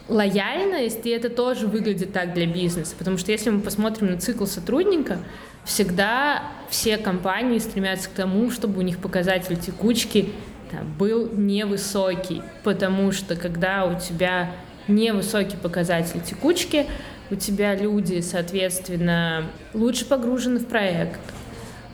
лояльность, 0.08 1.06
и 1.06 1.10
это 1.10 1.28
тоже 1.28 1.66
выглядит 1.66 2.12
так 2.12 2.34
для 2.34 2.46
бизнеса, 2.46 2.94
потому 2.98 3.18
что 3.18 3.32
если 3.32 3.50
мы 3.50 3.60
посмотрим 3.60 4.10
на 4.10 4.20
цикл 4.20 4.44
сотрудника, 4.44 5.18
всегда 5.64 6.42
все 6.68 6.98
компании 6.98 7.58
стремятся 7.58 8.10
к 8.10 8.12
тому, 8.12 8.50
чтобы 8.50 8.80
у 8.80 8.82
них 8.82 8.98
показатель 8.98 9.56
текучки 9.56 10.30
там, 10.70 10.92
был 10.98 11.30
невысокий, 11.32 12.42
потому 12.62 13.12
что 13.12 13.34
когда 13.34 13.86
у 13.86 13.98
тебя 13.98 14.52
невысокий 14.88 15.56
показатель 15.56 16.20
текучки, 16.20 16.86
у 17.30 17.36
тебя 17.36 17.74
люди, 17.74 18.20
соответственно, 18.20 19.46
лучше 19.72 20.04
погружены 20.04 20.60
в 20.60 20.66
проект, 20.66 21.20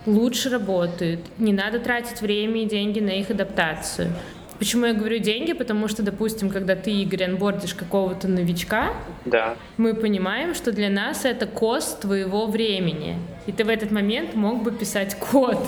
лучше 0.07 0.51
работают, 0.51 1.21
не 1.39 1.53
надо 1.53 1.79
тратить 1.79 2.21
время 2.21 2.63
и 2.63 2.67
деньги 2.67 3.01
на 3.01 3.11
их 3.11 3.31
адаптацию. 3.31 4.13
Почему 4.59 4.85
я 4.85 4.93
говорю 4.93 5.19
деньги? 5.19 5.55
Потому 5.55 5.89
что, 5.89 6.03
допустим, 6.03 6.51
когда 6.51 6.77
ты, 6.77 6.91
Игорь, 6.91 7.25
анбордишь 7.25 7.73
какого-то 7.73 8.29
новичка, 8.29 8.93
да. 9.25 9.57
мы 9.79 9.95
понимаем, 9.95 10.55
что 10.55 10.71
для 10.71 10.91
нас 10.91 11.25
это 11.25 11.47
кост 11.47 12.03
твоего 12.03 12.47
времени. 12.47 13.17
И 13.47 13.53
ты 13.53 13.65
в 13.65 13.71
этот 13.71 13.91
момент 13.91 14.35
мог 14.35 14.63
бы 14.63 14.71
писать 14.71 15.15
код. 15.15 15.59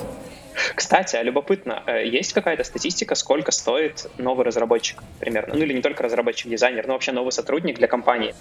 Кстати, 0.75 1.17
а 1.17 1.23
любопытно, 1.23 1.83
э, 1.87 2.07
есть 2.07 2.35
какая-то 2.35 2.65
статистика, 2.65 3.15
сколько 3.15 3.51
стоит 3.51 4.11
новый 4.19 4.45
разработчик 4.45 5.03
примерно? 5.19 5.55
Ну 5.55 5.62
или 5.62 5.73
не 5.73 5.81
только 5.81 6.03
разработчик, 6.03 6.51
дизайнер, 6.51 6.87
но 6.87 6.93
вообще 6.93 7.12
новый 7.12 7.33
сотрудник 7.33 7.79
для 7.79 7.89
компании? 7.89 8.35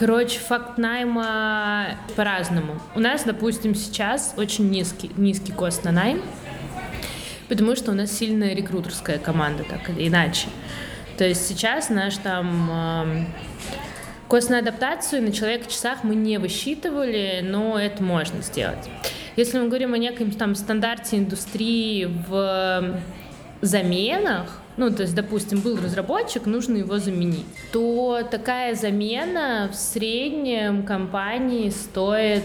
Короче, 0.00 0.38
факт 0.38 0.78
найма 0.78 1.98
по-разному. 2.16 2.80
У 2.94 3.00
нас, 3.00 3.24
допустим, 3.24 3.74
сейчас 3.74 4.32
очень 4.38 4.70
низкий, 4.70 5.10
низкий 5.16 5.52
кост 5.52 5.84
на 5.84 5.92
найм 5.92 6.22
потому 7.50 7.74
что 7.76 7.90
у 7.90 7.94
нас 7.94 8.10
сильная 8.10 8.54
рекрутерская 8.54 9.18
команда, 9.18 9.64
так 9.64 9.90
или 9.90 10.08
иначе. 10.08 10.46
То 11.18 11.24
есть 11.24 11.46
сейчас 11.46 11.90
наш 11.90 12.16
там 12.16 12.70
э, 12.72 13.24
кост 14.28 14.48
на 14.48 14.60
адаптацию 14.60 15.20
на 15.20 15.32
человека-часах 15.32 16.04
мы 16.04 16.14
не 16.14 16.38
высчитывали, 16.38 17.40
но 17.42 17.78
это 17.78 18.02
можно 18.02 18.40
сделать. 18.40 18.88
Если 19.36 19.58
мы 19.58 19.66
говорим 19.66 19.92
о 19.92 19.98
неком 19.98 20.30
там 20.30 20.54
стандарте 20.54 21.18
индустрии 21.18 22.08
в 22.28 23.00
заменах, 23.60 24.60
ну, 24.80 24.90
то 24.90 25.02
есть, 25.02 25.14
допустим, 25.14 25.60
был 25.60 25.76
разработчик, 25.76 26.46
нужно 26.46 26.78
его 26.78 26.98
заменить, 26.98 27.44
то 27.70 28.26
такая 28.30 28.74
замена 28.74 29.68
в 29.70 29.76
среднем 29.76 30.84
компании 30.84 31.68
стоит, 31.68 32.42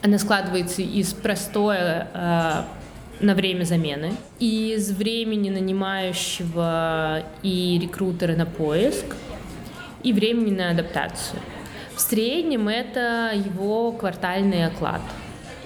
она 0.00 0.18
складывается 0.18 0.82
из 0.82 1.12
простой 1.12 1.76
э, 1.76 2.62
на 3.18 3.34
время 3.34 3.64
замены, 3.64 4.12
из 4.38 4.92
времени 4.92 5.50
нанимающего 5.50 7.24
и 7.42 7.80
рекрутера 7.82 8.36
на 8.36 8.46
поиск, 8.46 9.16
и 10.04 10.12
времени 10.12 10.54
на 10.54 10.70
адаптацию. 10.70 11.40
В 11.96 12.00
среднем 12.00 12.68
это 12.68 13.32
его 13.34 13.90
квартальный 13.90 14.66
оклад. 14.66 15.00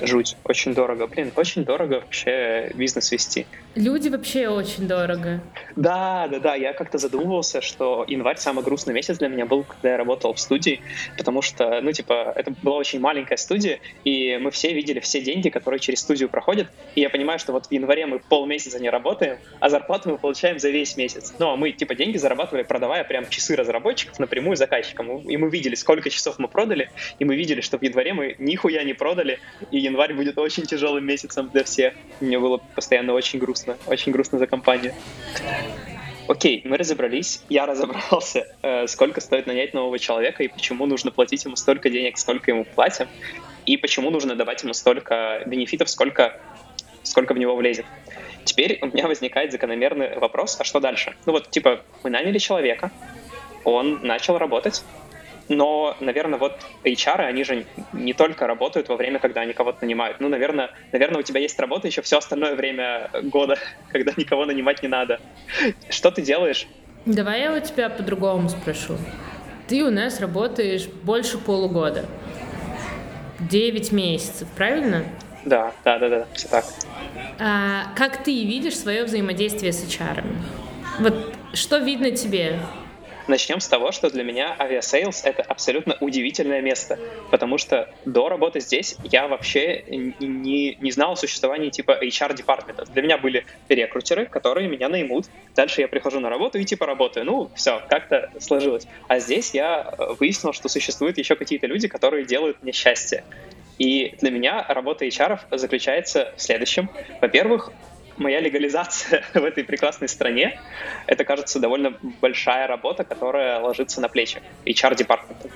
Жуть, 0.03 0.37
очень 0.45 0.75
дорого. 0.75 1.07
Блин, 1.07 1.33
очень 1.37 1.65
дорого 1.65 1.95
вообще 1.95 2.71
бизнес 2.75 3.13
вести. 3.13 3.47
Люди 3.75 4.09
вообще 4.09 4.49
очень 4.49 4.89
дорого. 4.89 5.41
Да, 5.77 6.29
да, 6.29 6.39
да. 6.39 6.55
Я 6.55 6.73
как-то 6.73 6.99
задумывался, 6.99 7.61
что 7.61 8.05
январь 8.09 8.39
самый 8.39 8.65
грустный 8.65 8.95
месяц 8.95 9.19
для 9.19 9.29
меня 9.29 9.47
был, 9.47 9.65
когда 9.65 9.91
я 9.91 9.97
работал 9.97 10.35
в 10.35 10.41
студии, 10.41 10.81
потому 11.17 11.43
что, 11.43 11.81
ну, 11.81 11.93
типа, 11.93 12.33
это 12.35 12.53
была 12.63 12.77
очень 12.77 13.01
маленькая 13.01 13.37
студия, 13.37 13.81
и 14.05 14.39
мы 14.41 14.51
все 14.51 14.73
видели 14.73 15.01
все 15.01 15.21
деньги, 15.21 15.51
которые 15.51 15.81
через 15.81 16.01
студию 16.01 16.29
проходят. 16.29 16.69
И 16.95 17.01
я 17.01 17.11
понимаю, 17.11 17.39
что 17.39 17.53
вот 17.53 17.67
в 17.67 17.73
январе 17.73 18.07
мы 18.07 18.19
полмесяца 18.19 18.81
не 18.81 18.91
работаем, 18.91 19.39
а 19.61 19.69
зарплату 19.69 20.11
мы 20.11 20.19
получаем 20.19 20.59
за 20.59 20.71
весь 20.71 20.97
месяц. 20.97 21.35
Ну, 21.39 21.51
а 21.51 21.57
мы, 21.57 21.73
типа, 21.73 21.95
деньги 21.95 22.17
зарабатывали, 22.17 22.63
продавая 22.63 23.05
прям 23.05 23.29
часы 23.29 23.55
разработчиков 23.57 24.19
напрямую 24.19 24.57
заказчикам. 24.57 25.19
И 25.29 25.37
мы 25.37 25.51
видели, 25.51 25.75
сколько 25.75 26.11
часов 26.11 26.39
мы 26.39 26.49
продали, 26.49 26.91
и 27.19 27.25
мы 27.25 27.37
видели, 27.37 27.61
что 27.61 27.79
в 27.79 27.83
январе 27.83 28.15
мы 28.15 28.35
нихуя 28.39 28.83
не 28.85 28.95
продали, 28.95 29.39
и 29.71 29.90
январь 29.91 30.15
будет 30.15 30.39
очень 30.39 30.65
тяжелым 30.65 31.05
месяцем 31.05 31.51
для 31.51 31.65
всех. 31.65 31.95
Мне 32.21 32.39
было 32.39 32.59
постоянно 32.75 33.13
очень 33.13 33.39
грустно 33.39 33.77
очень 33.87 34.13
грустно 34.13 34.39
за 34.39 34.47
компанию. 34.47 34.95
Окей, 36.29 36.63
мы 36.65 36.77
разобрались, 36.77 37.43
я 37.49 37.67
разобрался, 37.67 38.47
э, 38.63 38.87
сколько 38.87 39.21
стоит 39.21 39.47
нанять 39.49 39.75
нового 39.75 39.99
человека 39.99 40.45
и 40.45 40.49
почему 40.49 40.87
нужно 40.87 41.11
платить 41.11 41.45
ему 41.45 41.57
столько 41.57 41.91
денег, 41.91 42.19
сколько 42.19 42.53
ему 42.53 42.65
платим, 42.65 43.09
и 43.67 43.77
почему 43.77 44.11
нужно 44.11 44.37
давать 44.37 44.63
ему 44.63 44.73
столько 44.73 45.43
бенефитов, 45.47 45.91
сколько, 45.91 46.41
сколько 47.03 47.35
в 47.35 47.39
него 47.39 47.57
влезет. 47.57 47.85
Теперь 48.45 48.79
у 48.81 48.87
меня 48.87 49.09
возникает 49.09 49.51
закономерный 49.51 50.19
вопрос, 50.19 50.57
а 50.61 50.65
что 50.65 50.79
дальше? 50.79 51.17
Ну 51.27 51.33
вот, 51.33 51.51
типа, 51.51 51.83
мы 52.05 52.11
наняли 52.11 52.39
человека, 52.39 52.93
он 53.65 54.01
начал 54.03 54.39
работать, 54.39 54.85
но, 55.51 55.97
наверное, 56.01 56.39
вот 56.39 56.53
HR, 56.85 57.27
они 57.27 57.45
же 57.45 57.67
не 57.93 58.13
только 58.15 58.47
работают 58.47 58.89
во 58.89 58.97
время, 58.97 59.19
когда 59.19 59.43
они 59.43 59.53
кого-то 59.53 59.79
нанимают. 59.83 60.21
Ну, 60.21 60.29
наверное, 60.29 60.71
наверное, 60.93 61.19
у 61.21 61.23
тебя 61.23 61.41
есть 61.41 61.59
работа 61.59 61.89
еще 61.89 62.03
все 62.03 62.19
остальное 62.19 62.55
время 62.55 63.11
года, 63.25 63.59
когда 63.93 64.13
никого 64.17 64.47
нанимать 64.47 64.83
не 64.83 64.89
надо. 64.89 65.21
Что 65.89 66.11
ты 66.11 66.23
делаешь? 66.23 66.67
Давай 67.05 67.43
я 67.43 67.53
у 67.53 67.61
тебя 67.61 67.91
по-другому 67.91 68.49
спрошу. 68.49 68.97
Ты 69.67 69.83
у 69.85 69.91
нас 69.91 70.21
работаешь 70.21 70.87
больше 70.87 71.39
полугода. 71.39 72.05
девять 73.41 73.91
месяцев, 73.93 74.49
правильно? 74.57 75.05
Да, 75.45 75.73
да, 75.85 75.99
да, 75.99 76.09
да, 76.09 76.27
все 76.35 76.49
так. 76.49 76.65
А, 77.39 77.87
как 77.97 78.23
ты 78.23 78.45
видишь 78.45 78.79
свое 78.79 79.05
взаимодействие 79.05 79.73
с 79.73 79.83
HR? 79.83 80.25
Вот 81.01 81.35
что 81.55 81.79
видно 81.79 82.11
тебе? 82.11 82.61
Начнем 83.31 83.61
с 83.61 83.69
того, 83.69 83.93
что 83.93 84.11
для 84.11 84.25
меня 84.25 84.57
Aviasales— 84.59 85.23
это 85.25 85.43
абсолютно 85.43 85.97
удивительное 86.01 86.61
место, 86.61 86.99
потому 87.31 87.59
что 87.59 87.89
до 88.05 88.29
работы 88.29 88.59
здесь 88.59 88.97
я 89.05 89.29
вообще 89.29 89.85
не, 89.87 90.75
не 90.75 90.91
знал 90.91 91.13
о 91.13 91.17
существовании 91.17 91.71
типа 91.71 91.97
HR-департамента. 92.03 92.87
Для 92.87 93.03
меня 93.03 93.19
были 93.19 93.47
рекрутеры, 93.69 94.27
которые 94.27 94.67
меня 94.67 94.89
наймут. 94.89 95.27
Дальше 95.55 95.81
я 95.81 95.87
прихожу 95.87 96.19
на 96.19 96.29
работу 96.29 96.59
и 96.59 96.65
типа 96.65 96.87
работаю. 96.87 97.25
Ну, 97.25 97.53
все, 97.55 97.81
как-то 97.89 98.33
сложилось. 98.41 98.89
А 99.07 99.21
здесь 99.21 99.55
я 99.55 99.95
э, 99.97 100.15
выяснил, 100.19 100.53
что 100.53 100.69
существуют 100.69 101.17
еще 101.17 101.37
какие-то 101.37 101.69
люди, 101.69 101.87
которые 101.87 102.25
делают 102.25 102.61
мне 102.65 102.73
счастье. 102.73 103.23
И 103.79 104.17
для 104.21 104.33
меня 104.33 104.67
работа 104.69 105.07
HR 105.07 105.57
заключается 105.57 106.35
в 106.37 106.43
следующем. 106.43 106.91
Во-первых, 107.21 107.73
моя 108.17 108.41
легализация 108.41 109.25
в 109.35 109.45
этой 109.45 109.65
прекрасной 109.65 110.09
стране, 110.09 110.61
это, 111.07 111.25
кажется, 111.25 111.59
довольно 111.59 111.95
большая 112.21 112.67
работа, 112.67 113.05
которая 113.05 113.59
ложится 113.61 114.01
на 114.01 114.09
плечи 114.09 114.43
HR-департамента. 114.67 115.51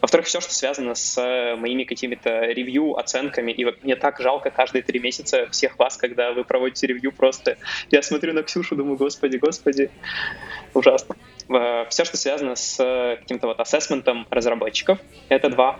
Во-вторых, 0.00 0.26
все, 0.26 0.40
что 0.40 0.52
связано 0.54 0.94
с 0.94 1.20
э, 1.20 1.56
моими 1.56 1.84
какими-то 1.84 2.46
ревью, 2.46 2.96
оценками, 2.96 3.50
и 3.50 3.64
мне 3.82 3.96
так 3.96 4.20
жалко 4.20 4.50
каждые 4.50 4.82
три 4.82 5.00
месяца 5.00 5.48
всех 5.50 5.78
вас, 5.78 5.96
когда 5.96 6.32
вы 6.32 6.44
проводите 6.44 6.86
ревью, 6.86 7.12
просто 7.12 7.58
я 7.90 8.02
смотрю 8.02 8.32
на 8.32 8.42
Ксюшу, 8.42 8.76
думаю, 8.76 8.96
господи, 8.96 9.36
господи, 9.38 9.90
ужасно. 10.74 11.16
Э, 11.48 11.86
все, 11.88 12.04
что 12.04 12.16
связано 12.16 12.54
с 12.54 12.78
э, 12.78 13.16
каким-то 13.16 13.48
вот 13.48 13.60
ассессментом 13.60 14.26
разработчиков, 14.30 14.98
это 15.28 15.48
два. 15.48 15.78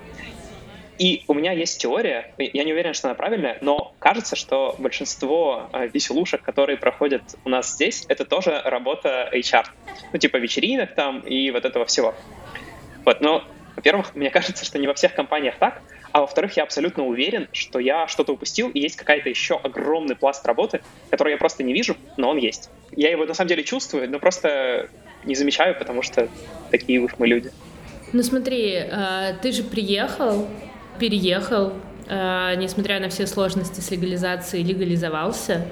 И 0.99 1.23
у 1.29 1.35
меня 1.35 1.53
есть 1.53 1.81
теория, 1.81 2.35
я 2.39 2.65
не 2.65 2.73
уверен, 2.73 2.93
что 2.93 3.09
она 3.09 3.15
правильная, 3.15 3.59
но 3.61 3.95
кажется, 4.01 4.35
что 4.35 4.75
большинство 4.79 5.71
э, 5.73 5.89
веселушек, 5.89 6.43
которые 6.43 6.77
проходят 6.77 7.23
у 7.45 7.49
нас 7.49 7.73
здесь, 7.73 8.05
это 8.09 8.25
тоже 8.25 8.61
работа 8.65 9.31
HR. 9.33 9.67
Ну, 10.13 10.19
типа 10.19 10.39
вечеринок 10.39 10.95
там 10.95 11.21
и 11.21 11.51
вот 11.53 11.65
этого 11.65 11.85
всего. 11.85 12.15
Вот, 13.05 13.21
но 13.21 13.45
Во-первых, 13.77 14.17
мне 14.17 14.31
кажется, 14.39 14.65
что 14.65 14.79
не 14.81 14.89
во 14.89 14.95
всех 14.95 15.15
компаниях 15.15 15.57
так, 15.59 15.81
а 16.11 16.23
во-вторых, 16.23 16.57
я 16.57 16.65
абсолютно 16.65 17.07
уверен, 17.07 17.49
что 17.53 17.79
я 17.79 18.09
что-то 18.09 18.33
упустил, 18.33 18.71
и 18.71 18.81
есть 18.81 18.97
какая-то 18.97 19.29
еще 19.29 19.57
огромный 19.57 20.17
пласт 20.17 20.45
работы, 20.47 20.81
который 21.11 21.33
я 21.33 21.39
просто 21.39 21.63
не 21.63 21.73
вижу, 21.73 21.97
но 22.17 22.31
он 22.31 22.39
есть. 22.39 22.71
Я 22.91 23.11
его 23.11 23.25
на 23.25 23.35
самом 23.35 23.49
деле 23.49 23.63
чувствую, 23.63 24.11
но 24.11 24.19
просто 24.19 24.89
не 25.25 25.37
замечаю, 25.37 25.79
потому 25.79 26.03
что 26.03 26.29
такие 26.73 26.99
уж 26.99 27.13
мы 27.19 27.29
люди. 27.29 27.53
Ну 28.13 28.23
смотри, 28.23 28.73
э, 28.75 29.35
ты 29.43 29.53
же 29.53 29.63
приехал, 29.63 30.49
переехал, 30.99 31.73
э, 32.09 32.55
несмотря 32.57 33.01
на 33.01 33.09
все 33.09 33.27
сложности 33.27 33.81
с 33.81 33.91
легализацией, 33.91 34.65
легализовался. 34.65 35.67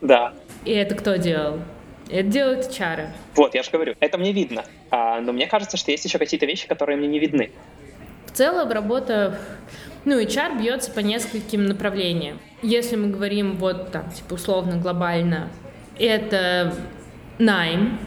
Да. 0.00 0.32
И 0.64 0.72
это 0.72 0.94
кто 0.94 1.16
делал? 1.16 1.60
Это 2.08 2.28
делают 2.28 2.72
чары. 2.72 3.10
Вот, 3.36 3.54
я 3.54 3.62
же 3.62 3.70
говорю, 3.70 3.94
это 4.00 4.18
мне 4.18 4.32
видно. 4.32 4.64
А, 4.90 5.20
но 5.20 5.32
мне 5.32 5.46
кажется, 5.46 5.76
что 5.76 5.90
есть 5.92 6.04
еще 6.04 6.18
какие-то 6.18 6.46
вещи, 6.46 6.66
которые 6.66 6.96
мне 6.96 7.06
не 7.06 7.18
видны. 7.20 7.50
В 8.26 8.32
целом 8.32 8.70
работа, 8.70 9.38
ну, 10.04 10.20
HR 10.20 10.60
бьется 10.60 10.90
по 10.90 11.00
нескольким 11.00 11.66
направлениям. 11.66 12.40
Если 12.62 12.96
мы 12.96 13.08
говорим 13.08 13.56
вот 13.56 13.92
там, 13.92 14.10
типа, 14.10 14.34
условно, 14.34 14.76
глобально, 14.76 15.50
это 15.98 16.74
найм, 17.38 17.98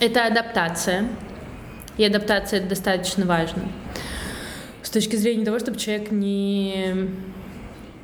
это 0.00 0.26
адаптация, 0.26 1.08
и 1.96 2.04
адаптация 2.04 2.60
это 2.60 2.68
достаточно 2.68 3.24
важно. 3.24 3.62
С 4.86 4.90
точки 4.90 5.16
зрения 5.16 5.44
того, 5.44 5.58
чтобы 5.58 5.80
человек 5.80 6.12
не... 6.12 7.08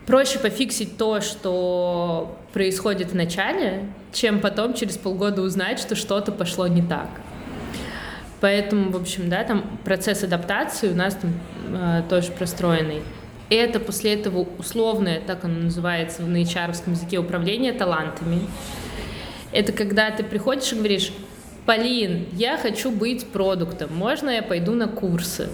Проще 0.04 0.40
пофиксить 0.40 0.96
то, 0.96 1.20
что 1.20 2.36
происходит 2.52 3.12
в 3.12 3.14
начале, 3.14 3.86
чем 4.12 4.40
потом 4.40 4.74
через 4.74 4.96
полгода 4.96 5.42
узнать, 5.42 5.78
что 5.78 5.94
что-то 5.94 6.32
пошло 6.32 6.66
не 6.66 6.82
так. 6.82 7.08
Поэтому, 8.40 8.90
в 8.90 8.96
общем, 8.96 9.30
да, 9.30 9.44
там 9.44 9.78
процесс 9.84 10.24
адаптации 10.24 10.88
у 10.88 10.96
нас 10.96 11.14
там 11.14 11.32
э, 11.68 12.02
тоже 12.10 12.32
простроенный. 12.32 13.02
Это 13.48 13.78
после 13.78 14.14
этого 14.14 14.44
условное, 14.58 15.20
так 15.20 15.44
оно 15.44 15.60
называется 15.60 16.22
на 16.22 16.38
hr 16.38 16.90
языке, 16.90 17.18
управление 17.18 17.72
талантами. 17.74 18.40
Это 19.52 19.70
когда 19.70 20.10
ты 20.10 20.24
приходишь 20.24 20.72
и 20.72 20.74
говоришь, 20.74 21.12
Полин, 21.64 22.26
я 22.32 22.58
хочу 22.58 22.90
быть 22.90 23.24
продуктом, 23.28 23.94
можно 23.94 24.30
я 24.30 24.42
пойду 24.42 24.72
на 24.72 24.88
курсы? 24.88 25.48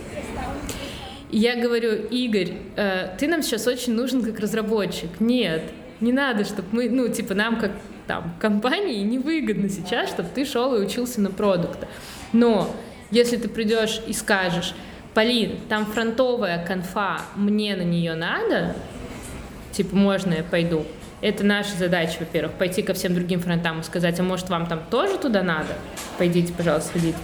И 1.30 1.38
я 1.38 1.56
говорю, 1.56 2.06
Игорь, 2.10 2.54
э, 2.76 3.16
ты 3.18 3.28
нам 3.28 3.42
сейчас 3.42 3.66
очень 3.66 3.94
нужен 3.94 4.22
как 4.22 4.40
разработчик. 4.40 5.20
Нет, 5.20 5.62
не 6.00 6.12
надо, 6.12 6.44
чтобы 6.44 6.68
мы, 6.72 6.88
ну, 6.88 7.08
типа, 7.08 7.34
нам 7.34 7.58
как 7.58 7.72
там 8.06 8.34
компании 8.40 9.02
невыгодно 9.02 9.68
сейчас, 9.68 10.08
чтобы 10.08 10.28
ты 10.34 10.44
шел 10.44 10.74
и 10.74 10.84
учился 10.84 11.20
на 11.20 11.30
продукта. 11.30 11.86
Но 12.32 12.74
если 13.10 13.36
ты 13.36 13.48
придешь 13.48 14.00
и 14.06 14.12
скажешь, 14.12 14.74
Полин, 15.14 15.58
там 15.68 15.84
фронтовая 15.84 16.64
конфа, 16.64 17.20
мне 17.34 17.76
на 17.76 17.82
нее 17.82 18.14
надо, 18.14 18.76
типа, 19.72 19.96
можно 19.96 20.34
я 20.34 20.44
пойду, 20.44 20.84
это 21.20 21.44
наша 21.44 21.76
задача, 21.76 22.18
во-первых, 22.20 22.52
пойти 22.52 22.82
ко 22.82 22.94
всем 22.94 23.14
другим 23.14 23.40
фронтам 23.40 23.80
и 23.80 23.82
сказать, 23.82 24.20
а 24.20 24.22
может 24.22 24.48
вам 24.48 24.66
там 24.66 24.80
тоже 24.90 25.18
туда 25.18 25.42
надо? 25.42 25.74
Пойдите, 26.16 26.52
пожалуйста, 26.52 26.90
сходите. 26.90 27.18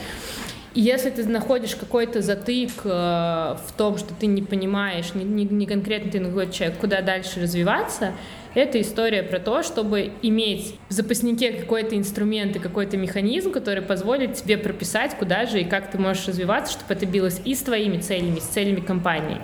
И 0.75 0.81
если 0.81 1.11
ты 1.11 1.25
находишь 1.29 1.77
какой-то 1.77 2.21
затык 2.21 2.73
э, 2.85 2.89
в 2.89 3.73
том, 3.77 3.97
что 3.97 4.13
ты 4.13 4.27
не 4.27 4.43
понимаешь, 4.43 5.15
не, 5.15 5.23
не, 5.23 5.45
не 5.45 5.67
конкретно 5.67 6.11
ты 6.11 6.19
находишь 6.19 6.57
человек, 6.57 6.79
куда 6.79 7.01
дальше 7.01 7.41
развиваться, 7.41 8.13
это 8.55 8.81
история 8.81 9.23
про 9.23 9.39
то, 9.39 9.63
чтобы 9.63 10.13
иметь 10.23 10.77
в 10.89 10.93
запаснике 10.93 11.53
какой-то 11.53 11.97
инструмент 11.97 12.57
и 12.57 12.59
какой-то 12.59 12.97
механизм, 12.97 13.53
который 13.53 13.83
позволит 13.83 14.35
тебе 14.35 14.59
прописать, 14.59 15.17
куда 15.17 15.47
же 15.47 15.61
и 15.61 15.65
как 15.65 15.91
ты 15.93 15.99
можешь 15.99 16.27
развиваться, 16.27 16.73
чтобы 16.73 16.95
это 16.95 17.07
билось 17.07 17.41
и 17.45 17.55
с 17.55 17.63
твоими 17.63 17.99
целями, 17.99 18.41
с 18.41 18.45
целями 18.45 18.81
компании. 18.81 19.41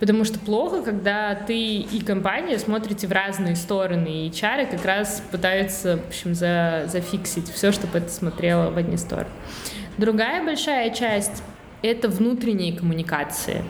Потому 0.00 0.24
что 0.24 0.38
плохо, 0.38 0.82
когда 0.82 1.34
ты 1.34 1.56
и 1.56 2.00
компания 2.00 2.58
смотрите 2.58 3.06
в 3.06 3.12
разные 3.12 3.56
стороны, 3.56 4.26
и 4.26 4.32
чары 4.32 4.66
как 4.66 4.84
раз 4.84 5.22
пытаются, 5.30 5.96
в 5.96 6.08
общем, 6.08 6.34
за, 6.34 6.84
зафиксить 6.86 7.50
все, 7.50 7.72
чтобы 7.72 7.98
это 7.98 8.10
смотрело 8.10 8.70
в 8.70 8.76
одни 8.76 8.98
стороны. 8.98 9.30
Другая 9.98 10.44
большая 10.44 10.90
часть— 10.90 11.42
это 11.82 12.10
внутренние 12.10 12.76
коммуникации. 12.76 13.64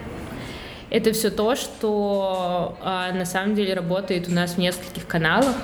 Это 0.91 1.13
все 1.13 1.31
то, 1.31 1.55
что 1.55 2.77
а, 2.83 3.13
на 3.13 3.25
самом 3.25 3.55
деле 3.55 3.75
работает 3.75 4.29
у 4.29 4.33
нас 4.33 4.55
в 4.55 4.59
нескольких 4.59 5.07
каналах. 5.07 5.55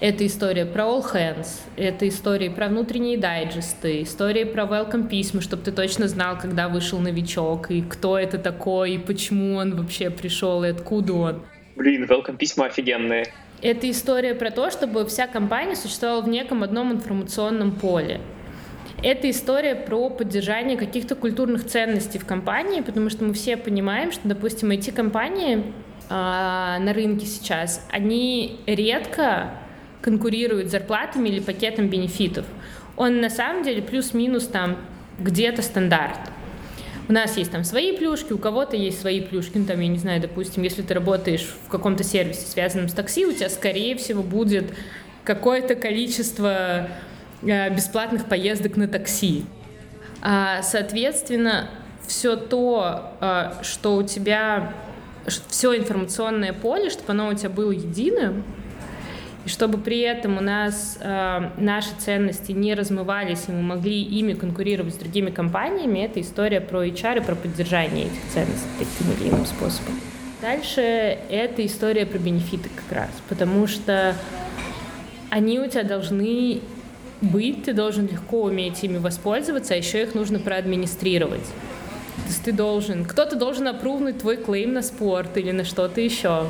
Это 0.00 0.26
история 0.26 0.64
про 0.64 0.84
All 0.84 1.04
Hands, 1.12 1.46
это 1.76 2.06
история 2.06 2.50
про 2.50 2.68
внутренние 2.68 3.18
дайджесты, 3.18 4.02
история 4.02 4.46
про 4.46 4.64
welcome 4.64 5.08
письма, 5.08 5.40
чтобы 5.40 5.62
ты 5.64 5.72
точно 5.72 6.06
знал, 6.06 6.38
когда 6.38 6.68
вышел 6.68 7.00
новичок, 7.00 7.70
и 7.70 7.82
кто 7.82 8.18
это 8.18 8.38
такой, 8.38 8.92
и 8.92 8.98
почему 8.98 9.56
он 9.56 9.74
вообще 9.74 10.10
пришел, 10.10 10.62
и 10.62 10.68
откуда 10.68 11.12
он. 11.14 11.42
Блин, 11.74 12.04
welcome 12.04 12.36
письма 12.36 12.66
офигенные. 12.66 13.32
Это 13.62 13.90
история 13.90 14.34
про 14.34 14.50
то, 14.50 14.70
чтобы 14.70 15.04
вся 15.06 15.26
компания 15.26 15.74
существовала 15.74 16.20
в 16.22 16.28
неком 16.28 16.62
одном 16.62 16.92
информационном 16.92 17.72
поле. 17.72 18.20
Это 19.04 19.28
история 19.28 19.74
про 19.74 20.08
поддержание 20.08 20.78
каких-то 20.78 21.14
культурных 21.14 21.66
ценностей 21.66 22.18
в 22.18 22.24
компании, 22.24 22.80
потому 22.80 23.10
что 23.10 23.24
мы 23.24 23.34
все 23.34 23.58
понимаем, 23.58 24.10
что, 24.10 24.26
допустим, 24.26 24.70
IT-компании 24.70 25.58
э, 25.58 25.62
на 26.08 26.90
рынке 26.94 27.26
сейчас, 27.26 27.86
они 27.90 28.60
редко 28.66 29.50
конкурирует 30.00 30.70
зарплатами 30.70 31.28
или 31.28 31.40
пакетом 31.40 31.88
бенефитов. 31.88 32.46
Он 32.96 33.20
на 33.20 33.28
самом 33.28 33.62
деле 33.62 33.82
плюс-минус 33.82 34.46
там 34.46 34.78
где-то 35.18 35.60
стандарт. 35.60 36.20
У 37.06 37.12
нас 37.12 37.36
есть 37.36 37.52
там 37.52 37.62
свои 37.62 37.94
плюшки, 37.94 38.32
у 38.32 38.38
кого-то 38.38 38.74
есть 38.74 39.02
свои 39.02 39.20
плюшки. 39.20 39.58
Ну, 39.58 39.66
там, 39.66 39.80
я 39.80 39.88
не 39.88 39.98
знаю, 39.98 40.22
допустим, 40.22 40.62
если 40.62 40.80
ты 40.80 40.94
работаешь 40.94 41.46
в 41.66 41.68
каком-то 41.68 42.04
сервисе, 42.04 42.46
связанном 42.46 42.88
с 42.88 42.94
такси, 42.94 43.26
у 43.26 43.32
тебя, 43.34 43.50
скорее 43.50 43.96
всего, 43.96 44.22
будет 44.22 44.72
какое-то 45.24 45.74
количество 45.74 46.88
бесплатных 47.44 48.26
поездок 48.26 48.76
на 48.76 48.88
такси. 48.88 49.44
А, 50.22 50.62
соответственно, 50.62 51.68
все 52.06 52.36
то, 52.36 53.12
э, 53.20 53.52
что 53.62 53.96
у 53.96 54.02
тебя, 54.02 54.72
все 55.48 55.76
информационное 55.76 56.52
поле, 56.52 56.90
чтобы 56.90 57.12
оно 57.12 57.28
у 57.28 57.34
тебя 57.34 57.50
было 57.50 57.70
единым, 57.70 58.44
и 59.44 59.48
чтобы 59.48 59.76
при 59.76 60.00
этом 60.00 60.38
у 60.38 60.40
нас 60.40 60.96
э, 61.00 61.50
наши 61.58 61.90
ценности 61.98 62.52
не 62.52 62.74
размывались, 62.74 63.44
и 63.48 63.52
мы 63.52 63.62
могли 63.62 64.02
ими 64.02 64.32
конкурировать 64.32 64.94
с 64.94 64.96
другими 64.96 65.30
компаниями, 65.30 65.98
это 65.98 66.20
история 66.20 66.62
про 66.62 66.86
HR 66.86 67.18
и 67.18 67.20
про 67.20 67.34
поддержание 67.34 68.06
этих 68.06 68.32
ценностей 68.32 68.68
таким 68.78 69.12
или 69.12 69.28
иным 69.28 69.44
способом. 69.44 70.00
Дальше 70.40 70.80
это 70.80 71.64
история 71.64 72.06
про 72.06 72.18
бенефиты 72.18 72.70
как 72.74 72.96
раз, 72.96 73.10
потому 73.28 73.66
что 73.66 74.14
они 75.30 75.58
у 75.58 75.68
тебя 75.68 75.84
должны 75.84 76.60
быть, 77.24 77.64
ты 77.64 77.72
должен 77.72 78.06
легко 78.06 78.42
уметь 78.42 78.82
ими 78.84 78.98
воспользоваться, 78.98 79.74
а 79.74 79.76
еще 79.76 80.02
их 80.02 80.14
нужно 80.14 80.38
проадминистрировать. 80.38 81.44
То 82.16 82.28
есть 82.28 82.44
ты 82.44 82.52
должен, 82.52 83.04
кто-то 83.04 83.36
должен 83.36 83.68
опрувнуть 83.68 84.18
твой 84.18 84.36
клейм 84.36 84.72
на 84.72 84.82
спорт 84.82 85.36
или 85.36 85.50
на 85.50 85.64
что-то 85.64 86.00
еще. 86.00 86.46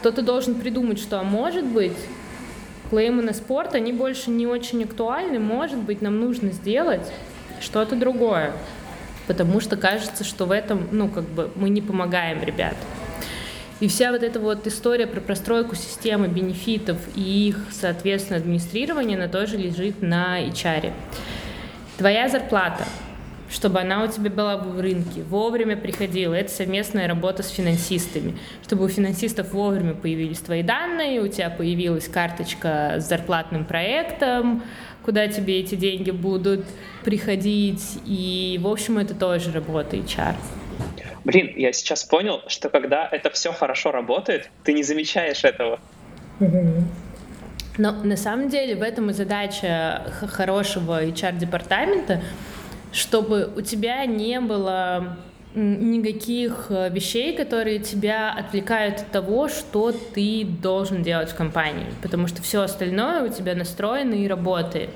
Кто-то 0.00 0.22
должен 0.22 0.56
придумать, 0.56 0.98
что, 0.98 1.20
а 1.20 1.22
может 1.22 1.64
быть, 1.64 1.96
клеймы 2.90 3.22
на 3.22 3.32
спорт, 3.32 3.74
они 3.74 3.92
больше 3.92 4.30
не 4.30 4.46
очень 4.46 4.84
актуальны, 4.84 5.38
может 5.38 5.78
быть, 5.78 6.02
нам 6.02 6.18
нужно 6.18 6.50
сделать 6.50 7.12
что-то 7.60 7.94
другое, 7.94 8.52
потому 9.26 9.60
что 9.60 9.76
кажется, 9.76 10.24
что 10.24 10.46
в 10.46 10.50
этом, 10.50 10.88
ну, 10.90 11.08
как 11.08 11.24
бы, 11.24 11.50
мы 11.54 11.70
не 11.70 11.80
помогаем 11.80 12.42
ребятам. 12.42 12.78
И 13.80 13.88
вся 13.88 14.12
вот 14.12 14.22
эта 14.22 14.38
вот 14.38 14.66
история 14.66 15.06
про 15.06 15.20
простройку 15.20 15.74
системы 15.74 16.28
бенефитов 16.28 16.98
и 17.16 17.48
их, 17.48 17.56
соответственно, 17.70 18.38
администрирование, 18.38 19.16
она 19.16 19.28
тоже 19.28 19.56
лежит 19.56 20.02
на 20.02 20.40
HR. 20.42 20.92
Твоя 21.96 22.28
зарплата— 22.28 22.84
чтобы 23.50 23.80
она 23.80 24.04
у 24.04 24.06
тебя 24.06 24.30
была 24.30 24.56
в 24.56 24.80
рынке, 24.80 25.22
вовремя 25.22 25.76
приходила. 25.76 26.34
Это 26.34 26.50
совместная 26.50 27.08
работа 27.08 27.42
с 27.42 27.50
финансистами, 27.50 28.38
чтобы 28.64 28.84
у 28.84 28.88
финансистов 28.88 29.52
вовремя 29.52 29.94
появились 29.94 30.38
твои 30.38 30.62
данные, 30.62 31.20
у 31.20 31.28
тебя 31.28 31.50
появилась 31.50 32.08
карточка 32.08 32.96
с 32.98 33.08
зарплатным 33.08 33.64
проектом, 33.64 34.62
куда 35.04 35.26
тебе 35.26 35.58
эти 35.58 35.74
деньги 35.74 36.12
будут 36.12 36.64
приходить. 37.04 37.98
И, 38.06 38.58
в 38.62 38.68
общем, 38.68 38.98
это 38.98 39.14
тоже 39.14 39.50
работа 39.50 39.96
HR. 39.96 40.36
Блин, 41.24 41.52
я 41.56 41.72
сейчас 41.72 42.04
понял, 42.04 42.42
что 42.46 42.68
когда 42.68 43.08
это 43.10 43.30
все 43.30 43.52
хорошо 43.52 43.92
работает, 43.92 44.50
ты 44.64 44.72
не 44.72 44.82
замечаешь 44.82 45.44
этого. 45.44 45.78
Но 47.78 47.92
на 47.92 48.16
самом 48.16 48.48
деле 48.48 48.74
в 48.74 48.82
этом 48.82 49.10
и 49.10 49.12
задача 49.12 50.02
хорошего 50.28 51.04
HR-департамента— 51.04 52.22
чтобы 52.92 53.50
у 53.56 53.60
тебя 53.60 54.04
не 54.06 54.40
было 54.40 55.16
никаких 55.54 56.66
э, 56.70 56.90
вещей, 56.90 57.36
которые 57.36 57.80
тебя 57.80 58.32
отвлекают 58.32 59.00
от 59.00 59.10
того, 59.10 59.48
что 59.48 59.90
ты 59.92 60.44
должен 60.44 61.02
делать 61.02 61.30
в 61.30 61.34
компании, 61.34 61.86
потому 62.02 62.28
что 62.28 62.40
все 62.40 62.62
остальное 62.62 63.24
у 63.24 63.28
тебя 63.28 63.54
настроено 63.54 64.14
и 64.14 64.28
работает. 64.28 64.90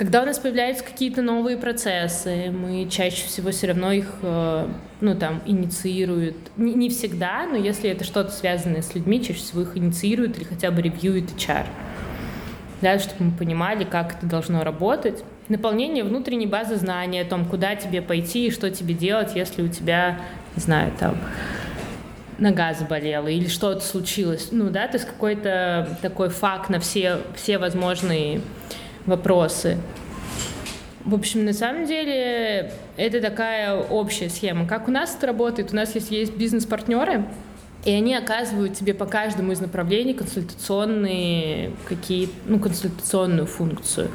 Когда 0.00 0.22
у 0.22 0.24
нас 0.24 0.38
появляются 0.38 0.82
какие-то 0.82 1.20
новые 1.20 1.58
процессы, 1.58 2.50
мы 2.50 2.88
чаще 2.88 3.26
всего 3.26 3.50
все 3.50 3.66
равно 3.66 3.92
их, 3.92 4.06
э, 4.22 4.66
ну, 5.02 5.14
там, 5.14 5.42
инициируют. 5.44 6.36
Не, 6.56 6.72
не 6.72 6.88
всегда, 6.88 7.46
но 7.46 7.56
если 7.56 7.90
это 7.90 8.02
что-то 8.02 8.30
связанное 8.30 8.80
с 8.80 8.94
людьми, 8.94 9.22
чаще 9.22 9.40
всего 9.40 9.60
их 9.60 9.76
инициируют 9.76 10.38
или 10.38 10.44
хотя 10.44 10.70
бы 10.70 10.80
ревьюет 10.80 11.24
HR. 11.36 11.66
Да, 12.80 12.98
чтобы 12.98 13.24
мы 13.24 13.32
понимали, 13.32 13.84
как 13.84 14.14
это 14.16 14.24
должно 14.26 14.64
работать. 14.64 15.22
Наполнение 15.48 16.02
внутренней 16.02 16.46
базы 16.46 16.76
знаний 16.76 17.20
о 17.20 17.26
том, 17.26 17.44
куда 17.44 17.76
тебе 17.76 18.00
пойти 18.00 18.46
и 18.46 18.50
что 18.50 18.70
тебе 18.70 18.94
делать, 18.94 19.32
если 19.34 19.60
у 19.60 19.68
тебя, 19.68 20.18
не 20.56 20.62
знаю, 20.62 20.92
там, 20.98 21.18
нога 22.38 22.72
заболела 22.72 23.28
или 23.28 23.48
что-то 23.48 23.80
случилось. 23.80 24.48
Ну, 24.50 24.70
да, 24.70 24.88
то 24.88 24.96
есть 24.96 25.06
какой-то 25.06 25.98
такой 26.00 26.30
факт 26.30 26.70
на 26.70 26.80
все, 26.80 27.18
все 27.36 27.58
возможные 27.58 28.40
вопросы. 29.06 29.78
В 31.04 31.14
общем, 31.14 31.44
на 31.44 31.52
самом 31.52 31.86
деле, 31.86 32.72
это 32.96 33.20
такая 33.20 33.74
общая 33.74 34.28
схема. 34.28 34.66
Как 34.66 34.86
у 34.86 34.90
нас 34.90 35.14
это 35.16 35.28
работает? 35.28 35.72
У 35.72 35.76
нас 35.76 35.94
есть, 35.94 36.10
есть 36.10 36.36
бизнес-партнеры, 36.36 37.24
и 37.84 37.90
они 37.90 38.14
оказывают 38.14 38.74
тебе 38.74 38.92
по 38.92 39.06
каждому 39.06 39.52
из 39.52 39.60
направлений 39.60 40.12
консультационные 40.12 41.72
какие 41.86 42.28
ну, 42.46 42.58
консультационную 42.58 43.46
функцию. 43.46 44.10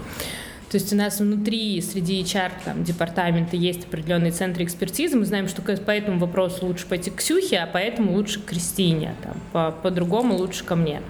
То 0.70 0.78
есть 0.78 0.92
у 0.92 0.96
нас 0.96 1.20
внутри, 1.20 1.82
среди 1.82 2.22
HR 2.22 2.52
там, 2.66 2.84
департамента 2.84 3.56
есть 3.56 3.86
определенные 3.86 4.32
центры 4.32 4.64
экспертизы. 4.64 5.16
Мы 5.16 5.26
знаем, 5.26 5.48
что 5.48 5.62
по 5.62 5.92
этому 5.92 6.20
вопросу 6.20 6.66
лучше 6.66 6.86
пойти 6.86 7.12
к 7.12 7.16
Ксюхе, 7.16 7.60
а 7.60 7.68
поэтому 7.72 8.14
лучше 8.14 8.42
к 8.42 8.46
Кристине. 8.46 9.16
Там, 9.24 9.36
по- 9.54 9.72
по-другому 9.72 10.36
лучше 10.36 10.64
ко 10.64 10.76
мне. 10.76 11.02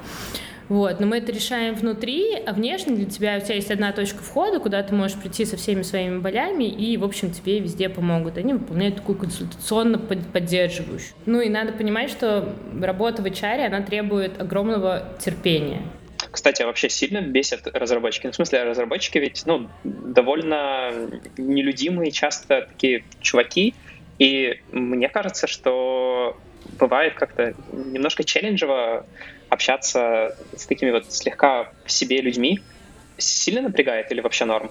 Вот, 0.68 1.00
но 1.00 1.08
мы 1.08 1.18
это 1.18 1.32
решаем 1.32 1.76
внутри, 1.76 2.36
а 2.46 2.54
внешне 2.54 2.96
для 2.96 3.06
тебя 3.06 3.38
у 3.38 3.42
тебя 3.42 3.56
есть 3.56 3.72
одна 3.72 3.92
точка 3.92 4.24
входа, 4.24 4.60
куда 4.60 4.82
ты 4.84 4.96
можешь 4.96 5.18
прийти 5.18 5.46
со 5.46 5.58
всеми 5.58 5.84
своими 5.84 6.18
болями, 6.18 6.64
и, 6.64 6.98
в 6.98 7.04
общем, 7.04 7.32
тебе 7.32 7.60
везде 7.60 7.88
помогут. 7.90 8.38
Они 8.38 8.54
выполняют 8.54 8.96
такую 8.96 9.18
консультационно 9.18 10.00
поддерживающую. 10.00 11.14
Ну 11.26 11.42
и 11.42 11.50
надо 11.50 11.72
понимать, 11.74 12.10
что 12.10 12.54
работа 12.82 13.22
в 13.22 13.26
HR, 13.26 13.66
она 13.66 13.82
требует 13.82 14.42
огромного 14.42 15.16
терпения. 15.20 15.84
Кстати, 16.32 16.64
а 16.64 16.66
вообще 16.66 16.90
сильно 16.90 17.22
бесят 17.22 17.68
разработчики? 17.68 18.26
Ну, 18.26 18.32
в 18.32 18.36
смысле, 18.36 18.64
разработчики 18.64 19.20
ведь, 19.20 19.44
ну, 19.46 19.70
довольно 19.84 20.92
нелюдимые 21.38 22.12
часто 22.12 22.68
такие 22.68 23.06
чуваки, 23.22 23.74
и 24.20 24.62
мне 24.72 25.08
кажется, 25.10 25.48
что 25.48 26.38
бывает 26.80 27.14
как-то 27.14 27.54
немножко 27.72 28.24
челленджево 28.24 29.06
общаться 29.56 30.38
с 30.56 30.66
такими 30.66 30.92
вот 30.92 31.12
слегка 31.12 31.72
в 31.86 31.92
себе 31.92 32.22
людьми 32.22 32.62
сильно 33.18 33.62
напрягает 33.62 34.12
или 34.12 34.22
вообще 34.22 34.46
норм? 34.46 34.70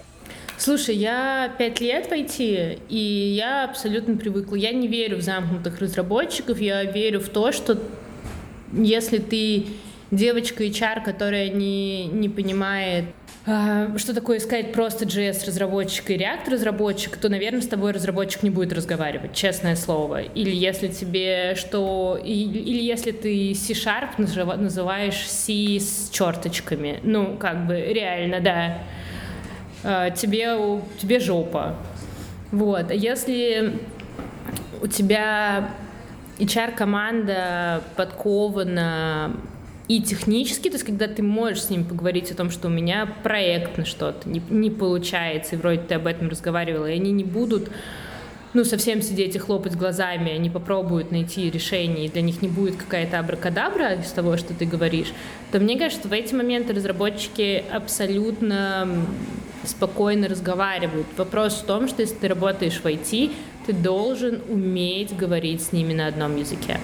Слушай, 0.56 0.94
я 0.94 1.52
пять 1.58 1.80
лет 1.80 2.06
в 2.06 2.12
IT, 2.12 2.80
и 2.88 2.96
я 2.96 3.64
абсолютно 3.64 4.16
привыкла. 4.16 4.54
Я 4.54 4.72
не 4.72 4.86
верю 4.86 5.16
в 5.16 5.20
замкнутых 5.20 5.80
разработчиков, 5.80 6.60
я 6.60 6.84
верю 6.84 7.20
в 7.20 7.28
то, 7.28 7.50
что 7.50 7.76
если 8.72 9.18
ты 9.18 9.66
девочка 10.10 10.62
HR, 10.64 11.04
которая 11.04 11.48
не, 11.48 12.06
не 12.06 12.28
понимает 12.28 13.06
что 13.44 14.14
такое 14.14 14.38
искать 14.38 14.72
просто 14.72 15.04
JS-разработчика 15.04 16.14
и 16.14 16.18
React-разработчика, 16.18 17.18
то, 17.18 17.28
наверное, 17.28 17.60
с 17.60 17.66
тобой 17.66 17.92
разработчик 17.92 18.42
не 18.42 18.48
будет 18.48 18.72
разговаривать, 18.72 19.34
честное 19.34 19.76
слово. 19.76 20.22
Или 20.22 20.50
если 20.50 20.88
тебе 20.88 21.54
что... 21.54 22.18
Или, 22.22 22.58
или 22.58 22.82
если 22.82 23.12
ты 23.12 23.54
C-Sharp 23.54 24.56
называешь 24.56 25.28
C 25.28 25.78
с 25.78 26.08
черточками. 26.10 27.00
Ну, 27.02 27.36
как 27.36 27.66
бы, 27.66 27.78
реально, 27.78 28.40
да. 28.40 28.78
А, 29.82 30.10
тебе, 30.10 30.80
тебе 30.98 31.20
жопа. 31.20 31.76
Вот. 32.50 32.90
А 32.90 32.94
если 32.94 33.78
у 34.80 34.86
тебя 34.86 35.68
HR-команда 36.38 37.82
подкована 37.94 39.36
и 39.86 40.00
технически, 40.00 40.68
то 40.68 40.76
есть 40.76 40.84
когда 40.84 41.06
ты 41.06 41.22
можешь 41.22 41.64
с 41.64 41.70
ними 41.70 41.82
поговорить 41.82 42.30
о 42.30 42.34
том, 42.34 42.50
что 42.50 42.68
у 42.68 42.70
меня 42.70 43.06
проектно 43.22 43.84
что-то 43.84 44.28
не, 44.28 44.42
не 44.48 44.70
получается, 44.70 45.56
и 45.56 45.58
вроде 45.58 45.80
ты 45.80 45.94
об 45.94 46.06
этом 46.06 46.28
разговаривала, 46.28 46.86
и 46.86 46.94
они 46.94 47.12
не 47.12 47.24
будут 47.24 47.68
ну, 48.54 48.64
совсем 48.64 49.02
сидеть 49.02 49.34
и 49.34 49.38
хлопать 49.38 49.76
глазами, 49.76 50.30
они 50.30 50.48
попробуют 50.48 51.10
найти 51.10 51.50
решение, 51.50 52.06
и 52.06 52.08
для 52.08 52.22
них 52.22 52.40
не 52.40 52.48
будет 52.48 52.76
какая-то 52.76 53.18
абракадабра 53.18 53.94
из 53.94 54.10
того, 54.12 54.36
что 54.36 54.54
ты 54.54 54.64
говоришь, 54.64 55.12
то 55.52 55.58
мне 55.58 55.76
кажется, 55.76 56.08
в 56.08 56.12
эти 56.12 56.34
моменты 56.34 56.72
разработчики 56.72 57.64
абсолютно 57.70 58.88
спокойно 59.64 60.28
разговаривают. 60.28 61.06
Вопрос 61.16 61.54
в 61.54 61.64
том, 61.64 61.88
что 61.88 62.02
если 62.02 62.14
ты 62.14 62.28
работаешь 62.28 62.80
в 62.80 62.86
IT, 62.86 63.32
ты 63.66 63.72
должен 63.72 64.40
уметь 64.48 65.16
говорить 65.16 65.62
с 65.62 65.72
ними 65.72 65.92
на 65.92 66.06
одном 66.06 66.36
языке. 66.36 66.78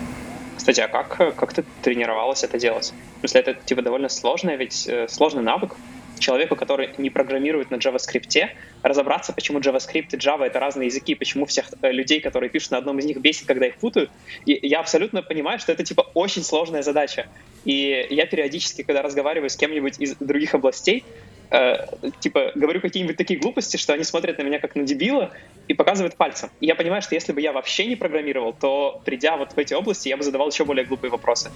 Кстати, 0.60 0.80
а 0.82 0.88
как, 0.88 1.36
как 1.36 1.54
ты 1.54 1.64
тренировалась 1.80 2.44
это 2.44 2.58
делать? 2.58 2.92
В 3.16 3.20
смысле, 3.20 3.40
это 3.40 3.54
типа 3.54 3.80
довольно 3.80 4.10
сложное, 4.10 4.56
ведь 4.56 4.86
э, 4.86 5.08
сложный 5.08 5.42
навык 5.42 5.74
человеку, 6.18 6.54
который 6.54 6.90
не 6.98 7.08
программирует 7.08 7.70
на 7.70 7.76
JavaScript, 7.76 8.50
разобраться, 8.82 9.32
почему 9.32 9.60
JavaScript 9.60 10.08
и 10.12 10.16
Java— 10.18 10.44
это 10.44 10.60
разные 10.60 10.88
языки, 10.88 11.14
почему 11.14 11.46
всех 11.46 11.70
э, 11.80 11.90
людей, 11.92 12.20
которые 12.20 12.50
пишут 12.50 12.72
на 12.72 12.76
одном 12.76 12.98
из 12.98 13.06
них, 13.06 13.16
бесит, 13.16 13.46
когда 13.46 13.68
их 13.68 13.76
путают. 13.76 14.10
И 14.44 14.58
я 14.62 14.80
абсолютно 14.80 15.22
понимаю, 15.22 15.58
что 15.60 15.72
это 15.72 15.82
типа 15.82 16.02
очень 16.12 16.42
сложная 16.42 16.82
задача. 16.82 17.26
И 17.64 18.06
я 18.10 18.26
периодически, 18.26 18.82
когда 18.82 19.00
разговариваю 19.00 19.48
с 19.48 19.56
кем-нибудь 19.56 19.98
из 19.98 20.14
других 20.16 20.54
областей, 20.54 21.04
э, 21.50 21.86
типа, 22.20 22.52
говорю 22.54 22.80
какие-нибудь 22.80 23.16
такие 23.16 23.38
глупости, 23.38 23.76
что 23.76 23.92
они 23.92 24.04
смотрят 24.04 24.38
на 24.38 24.42
меня 24.42 24.58
как 24.58 24.74
на 24.74 24.84
дебила 24.84 25.30
и 25.68 25.74
показывают 25.74 26.16
пальцем. 26.16 26.50
И 26.60 26.66
я 26.66 26.74
понимаю, 26.74 27.02
что 27.02 27.14
если 27.14 27.32
бы 27.32 27.40
я 27.40 27.52
вообще 27.52 27.86
не 27.86 27.96
программировал, 27.96 28.52
то, 28.52 29.00
придя 29.04 29.36
вот 29.36 29.52
в 29.52 29.58
эти 29.58 29.74
области, 29.74 30.08
я 30.08 30.16
бы 30.16 30.22
задавал 30.22 30.50
еще 30.50 30.64
более 30.64 30.84
глупые 30.84 31.10
вопросы. 31.10 31.50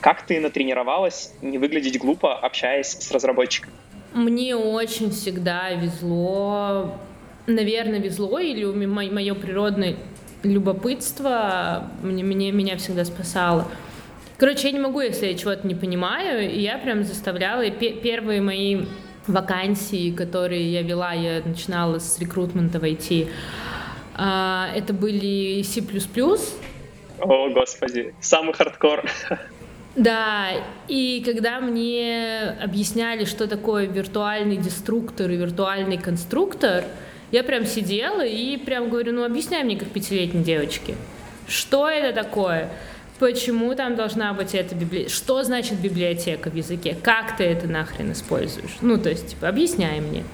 Как 0.00 0.26
ты 0.26 0.40
натренировалась 0.40 1.32
не 1.42 1.58
выглядеть 1.58 1.98
глупо, 1.98 2.34
общаясь 2.34 2.88
с 2.88 3.10
разработчиком? 3.10 3.70
Мне 4.14 4.56
очень 4.56 5.10
всегда 5.10 5.70
везло, 5.70 6.98
наверное, 7.46 7.98
везло, 7.98 8.38
или 8.38 8.64
мое 8.64 9.34
природное 9.34 9.96
любопытство 10.42 11.90
мне, 12.02 12.22
мне, 12.22 12.52
меня 12.52 12.76
всегда 12.76 13.04
спасало. 13.04 13.68
Короче, 14.36 14.68
я 14.68 14.72
не 14.72 14.80
могу, 14.80 15.00
если 15.00 15.26
я 15.26 15.34
чего-то 15.34 15.66
не 15.66 15.74
понимаю, 15.74 16.50
и 16.50 16.60
я 16.60 16.78
прям 16.78 17.04
заставляла, 17.04 17.62
и 17.62 17.70
первые 17.70 18.40
мои 18.40 18.82
вакансии, 19.26 20.10
которые 20.10 20.72
я 20.72 20.82
вела, 20.82 21.12
я 21.12 21.42
начинала 21.44 21.98
с 21.98 22.18
рекрутмента 22.18 22.78
IT. 22.78 23.28
А, 24.14 24.70
это 24.74 24.92
были 24.92 25.62
C++. 25.62 25.82
О, 27.20 27.48
господи, 27.50 28.14
самый 28.20 28.54
хардкор. 28.54 29.04
Да, 29.94 30.48
и 30.88 31.22
когда 31.24 31.60
мне 31.60 32.56
объясняли, 32.62 33.26
что 33.26 33.46
такое 33.46 33.86
виртуальный 33.86 34.56
деструктор 34.56 35.30
и 35.30 35.36
виртуальный 35.36 35.98
конструктор, 35.98 36.84
я 37.30 37.44
прям 37.44 37.66
сидела 37.66 38.24
и 38.24 38.56
прям 38.56 38.88
говорю, 38.88 39.12
ну 39.12 39.24
объясняй 39.24 39.64
мне 39.64 39.76
как 39.76 39.88
пятилетней 39.88 40.42
девочке, 40.42 40.94
что 41.46 41.88
это 41.88 42.14
такое? 42.14 42.70
Почему 43.22 43.72
там 43.76 43.94
должна 43.94 44.32
быть 44.32 44.52
эта 44.52 44.74
библиотека, 44.74 45.14
что 45.14 45.44
значит 45.44 45.78
библиотека 45.78 46.50
в 46.50 46.56
языке, 46.56 46.96
как 47.00 47.36
ты 47.36 47.44
это 47.44 47.68
нахрен 47.68 48.10
используешь. 48.10 48.78
Ну, 48.80 48.98
то 48.98 49.10
есть, 49.10 49.28
типа, 49.28 49.46
объясняй 49.46 50.00
мне. 50.00 50.24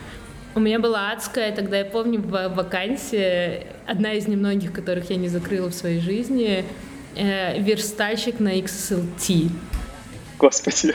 У 0.54 0.60
меня 0.60 0.78
была 0.78 1.12
адская, 1.12 1.52
тогда 1.52 1.80
я 1.80 1.84
помню, 1.84 2.22
вакансия, 2.22 3.66
одна 3.86 4.14
из 4.14 4.26
немногих, 4.26 4.72
которых 4.72 5.10
я 5.10 5.16
не 5.16 5.28
закрыла 5.28 5.68
в 5.68 5.74
своей 5.74 6.00
жизни, 6.00 6.64
э, 7.14 7.60
верстальщик 7.60 8.40
на 8.40 8.58
XSLT. 8.58 9.50
Господи. 10.38 10.94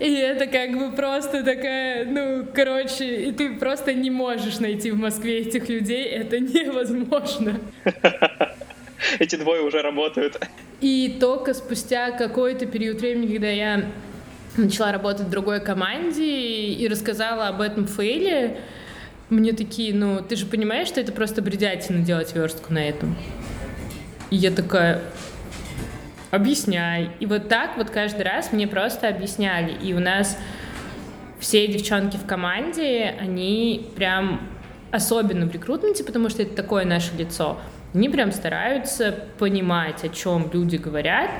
И 0.00 0.12
это 0.14 0.46
как 0.48 0.76
бы 0.76 0.96
просто 0.96 1.44
такая, 1.44 2.06
ну, 2.06 2.44
короче, 2.52 3.28
и 3.28 3.30
ты 3.30 3.54
просто 3.54 3.94
не 3.94 4.10
можешь 4.10 4.58
найти 4.58 4.90
в 4.90 4.98
Москве 4.98 5.42
этих 5.42 5.68
людей, 5.68 6.06
это 6.06 6.40
невозможно. 6.40 7.60
эти 9.18 9.36
двое 9.36 9.62
уже 9.62 9.82
работают. 9.82 10.40
И 10.80 11.16
только 11.20 11.54
спустя 11.54 12.10
какой-то 12.10 12.66
период 12.66 13.00
времени, 13.00 13.32
когда 13.32 13.48
я 13.48 13.86
начала 14.56 14.92
работать 14.92 15.26
в 15.26 15.30
другой 15.30 15.60
команде 15.60 16.24
и 16.24 16.88
рассказала 16.88 17.48
об 17.48 17.60
этом 17.60 17.86
фейле, 17.86 18.58
мне 19.28 19.52
такие, 19.52 19.94
ну, 19.94 20.22
ты 20.22 20.36
же 20.36 20.46
понимаешь, 20.46 20.88
что 20.88 21.00
это 21.00 21.12
просто 21.12 21.42
бредятина 21.42 22.02
делать 22.02 22.34
верстку 22.34 22.72
на 22.72 22.88
этом. 22.88 23.16
И 24.30 24.36
я 24.36 24.50
такая, 24.50 25.02
объясняй. 26.30 27.10
И 27.20 27.26
вот 27.26 27.48
так 27.48 27.76
вот 27.76 27.90
каждый 27.90 28.22
раз 28.22 28.52
мне 28.52 28.68
просто 28.68 29.08
объясняли. 29.08 29.72
И 29.82 29.94
у 29.94 29.98
нас 29.98 30.38
все 31.40 31.66
девчонки 31.66 32.16
в 32.16 32.26
команде, 32.26 33.14
они 33.20 33.90
прям 33.96 34.48
особенно 34.92 35.46
в 35.46 35.52
рекрутменте, 35.52 36.04
потому 36.04 36.30
что 36.30 36.42
это 36.42 36.54
такое 36.54 36.84
наше 36.84 37.14
лицо— 37.16 37.58
они 37.96 38.10
прям 38.10 38.30
стараются 38.30 39.12
понимать, 39.38 40.04
о 40.04 40.08
чем 40.10 40.50
люди 40.52 40.76
говорят, 40.76 41.30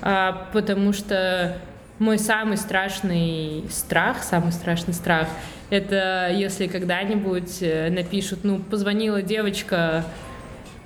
а, 0.00 0.48
потому 0.52 0.92
что 0.92 1.58
мой 1.98 2.18
самый 2.18 2.56
страшный 2.56 3.64
страх, 3.70 4.22
самый 4.22 4.52
страшный 4.52 4.94
страх, 4.94 5.28
это 5.68 6.30
если 6.34 6.66
когда-нибудь 6.66 7.58
э, 7.60 7.90
напишут, 7.90 8.40
ну, 8.42 8.58
позвонила 8.58 9.22
девочка 9.22 10.04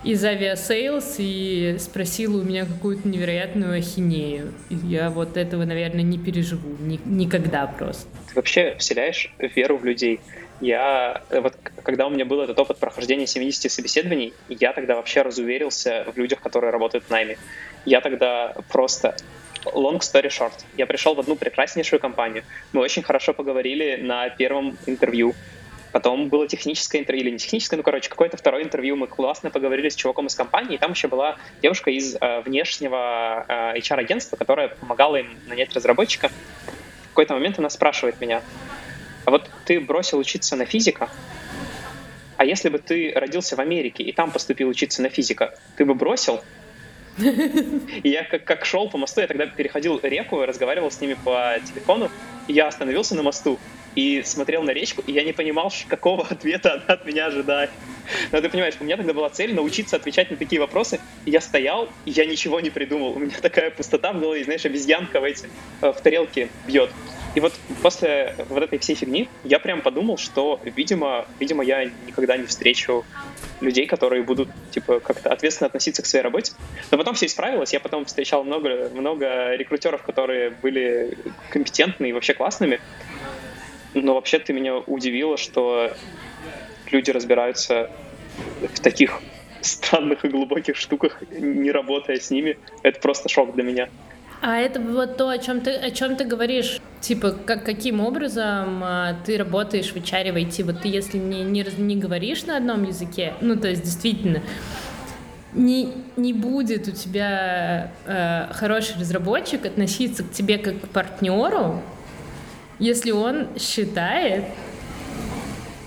из 0.05 0.25
Aviasales 0.25 1.17
и 1.19 1.77
спросила 1.81 2.41
у 2.41 2.45
меня 2.45 2.67
какую-то 2.67 3.09
невероятную 3.09 3.79
ахинею. 3.79 4.53
И 4.69 4.75
я 4.75 5.11
вот 5.11 5.37
этого, 5.37 5.65
наверное, 5.65 6.03
не 6.03 6.19
переживу. 6.19 6.77
Ни, 6.81 7.01
никогда 7.05 7.67
просто. 7.67 8.07
Ты 8.29 8.35
вообще 8.35 8.77
вселяешь 8.79 9.33
веру 9.39 9.79
в 9.79 9.85
людей. 9.85 10.21
Я, 10.61 11.23
э, 11.31 11.41
вот 11.41 11.55
когда 11.83 12.07
у 12.07 12.11
меня 12.11 12.25
был 12.25 12.41
этот 12.41 12.59
опыт 12.59 12.79
прохождения 12.79 13.27
70 13.27 13.71
собеседований, 13.71 14.33
я 14.49 14.73
тогда 14.73 14.97
вообще 14.97 15.23
разуверился 15.23 16.07
в 16.15 16.17
людях, 16.17 16.41
которые 16.41 16.71
работают 16.71 17.05
в 17.05 17.11
найме. 17.11 17.37
Я 17.85 18.01
тогда 18.01 18.55
просто 18.69 19.17
long 19.65 19.99
story 19.99 20.29
short. 20.29 20.53
Я 20.77 20.87
пришел 20.87 21.15
в 21.15 21.21
одну 21.21 21.37
прекраснейшую 21.37 22.01
компанию. 22.01 22.45
Мы 22.73 22.81
очень 22.81 23.03
хорошо 23.03 23.35
поговорили 23.35 23.97
на 23.97 24.29
первом 24.31 24.79
интервью. 24.87 25.35
Потом 25.93 26.29
было 26.29 26.47
техническое 26.47 26.99
интервью, 26.99 27.25
или 27.25 27.31
не 27.31 27.39
техническое, 27.39 27.77
ну, 27.77 27.83
короче, 27.83 28.11
какое-то 28.11 28.37
второе 28.37 28.65
интервью. 28.65 28.97
Мы 28.97 29.07
классно 29.07 29.51
поговорили 29.51 29.89
с 29.89 29.95
чуваком 29.95 30.27
из 30.27 30.35
компании, 30.35 30.75
и 30.75 30.79
там 30.79 30.93
еще 30.93 31.09
была 31.09 31.37
девушка 31.63 31.91
из 31.91 32.17
э, 32.21 32.41
внешнего 32.41 33.47
э, 33.49 33.79
HR-агентства, 33.79 34.37
которая 34.37 34.69
помогала 34.69 35.17
им 35.17 35.39
нанять 35.47 35.73
разработчика. 35.75 36.29
В 37.05 37.09
какой-то 37.11 37.33
момент 37.33 37.59
она 37.59 37.71
спрашивает 37.71 38.21
меня, 38.21 38.43
а 39.27 39.33
вот 39.33 39.51
ты 39.65 39.81
бросил 39.81 40.19
учиться 40.19 40.57
на 40.57 40.65
физика, 40.65 41.11
а 42.37 42.45
если 42.45 42.69
бы 42.69 42.79
ты 42.79 43.13
родился 43.15 43.57
в 43.57 43.59
Америке 43.59 44.05
и 44.05 44.13
там 44.13 44.31
поступил 44.31 44.69
учиться 44.69 45.03
на 45.03 45.09
физика, 45.09 45.59
ты 45.77 45.85
бы 45.85 45.95
бросил? 45.95 46.43
И 47.19 48.09
я 48.09 48.25
как, 48.25 48.45
как 48.45 48.65
шел 48.65 48.89
по 48.89 48.99
мосту, 48.99 49.21
я 49.23 49.27
тогда 49.27 49.47
переходил 49.47 49.99
реку, 50.03 50.45
разговаривал 50.45 50.91
с 50.91 51.01
ними 51.01 51.15
по 51.15 51.59
телефону, 51.67 52.11
и 52.47 52.53
я 52.53 52.69
остановился 52.69 53.17
на 53.17 53.23
мосту 53.23 53.59
и 53.97 54.23
смотрел 54.23 54.63
на 54.63 54.71
речку, 54.71 55.03
и 55.05 55.13
я 55.13 55.25
не 55.25 55.33
понимал, 55.33 55.73
какого 55.89 56.25
ответа 56.25 56.75
она 56.75 56.95
от 56.95 57.05
меня 57.05 57.27
ожидает. 57.27 57.71
Но 58.31 58.41
ты 58.41 58.49
понимаешь, 58.49 58.75
у 58.79 58.85
меня 58.85 58.97
тогда 58.97 59.13
была 59.13 59.31
цель 59.31 59.55
научиться 59.55 59.97
отвечать 59.97 60.31
на 60.31 60.37
такие 60.37 60.61
вопросы, 60.61 61.01
и 61.25 61.33
я 61.33 61.41
стоял, 61.41 61.89
и 62.05 62.13
я 62.13 62.27
ничего 62.27 62.61
не 62.61 62.71
придумал. 62.71 63.13
У 63.17 63.19
меня 63.19 63.35
такая 63.43 63.71
пустота 63.71 64.13
в 64.13 64.21
голове, 64.21 64.45
знаешь, 64.45 64.65
обезьянка 64.65 65.21
в, 65.21 65.25
эти, 65.25 65.49
э, 65.81 65.91
в 65.91 66.01
тарелке 66.01 66.49
бьет. 66.69 66.91
И 67.37 67.41
вот 67.41 67.53
после 67.83 68.35
вот 68.49 68.63
этой 68.63 68.79
всей 68.79 68.97
фигни 68.97 69.29
я 69.45 69.59
прям 69.59 69.83
подумал, 69.83 70.17
что, 70.17 70.59
видимо, 70.65 71.27
видимо, 71.39 71.63
я 71.63 71.85
никогда 72.07 72.39
не 72.39 72.47
встречу 72.47 73.05
людей, 73.61 73.87
которые 73.87 74.23
будут, 74.23 74.49
типа, 74.71 75.01
как-то 75.01 75.31
ответственно 75.31 75.67
относиться 75.67 76.03
к 76.03 76.07
своей 76.07 76.23
работе. 76.23 76.53
Но 76.91 76.97
потом 76.97 77.15
все 77.15 77.27
исправилось, 77.27 77.75
я 77.75 77.81
потом 77.81 78.07
встречал 78.07 78.43
много, 78.43 78.89
много 78.89 79.55
рекрутеров, 79.55 80.03
которые 80.03 80.49
были 80.49 81.19
компетентны 81.51 82.09
и 82.09 82.13
вообще 82.15 82.33
классными. 82.33 82.81
Но 83.93 84.15
вообще 84.15 84.39
ты 84.39 84.55
меня 84.55 84.79
удивило, 84.79 85.37
что 85.37 85.93
люди 86.91 87.11
разбираются 87.11 87.91
в 88.63 88.81
таких 88.81 89.21
странных 89.61 90.25
и 90.25 90.29
глубоких 90.29 90.77
штуках, 90.77 91.23
не 91.31 91.71
работая 91.71 92.19
с 92.19 92.31
ними. 92.31 92.57
Это 92.83 92.99
просто 92.99 93.29
шок 93.29 93.55
для 93.55 93.63
меня. 93.63 93.91
А 94.41 94.59
это 94.59 94.81
вот 94.81 95.17
то, 95.17 95.29
о 95.29 95.39
чем 95.39 95.61
ты, 95.61 95.71
о 95.71 95.91
чем 95.91 96.17
ты 96.17 96.25
говоришь. 96.25 96.81
Типа, 97.01 97.31
как, 97.31 97.65
каким 97.65 98.01
образом 98.01 98.83
а, 98.83 99.17
ты 99.25 99.37
работаешь 99.39 99.93
в 99.93 99.97
HR 99.97 100.33
в 100.33 100.37
IT? 100.37 100.65
Вот 100.65 100.83
ты, 100.83 100.89
если 100.89 101.19
не, 101.19 101.43
не, 101.43 101.65
не 101.79 101.97
говоришь 101.97 102.45
на 102.45 102.57
одном 102.57 102.85
языке, 102.85 103.35
ну, 103.41 103.57
то 103.57 103.69
есть, 103.69 103.83
действительно, 103.83 104.43
не, 105.53 105.93
не 106.17 106.33
будет 106.33 106.87
у 106.87 106.91
тебя 106.91 107.91
э, 108.05 108.49
хороший 108.53 109.01
разработчик 109.01 109.65
относиться 109.65 110.23
к 110.23 110.31
тебе 110.31 110.59
как 110.59 110.81
к 110.81 110.89
партнеру, 110.89 111.83
если 112.79 113.11
он 113.11 113.49
считает, 113.59 114.45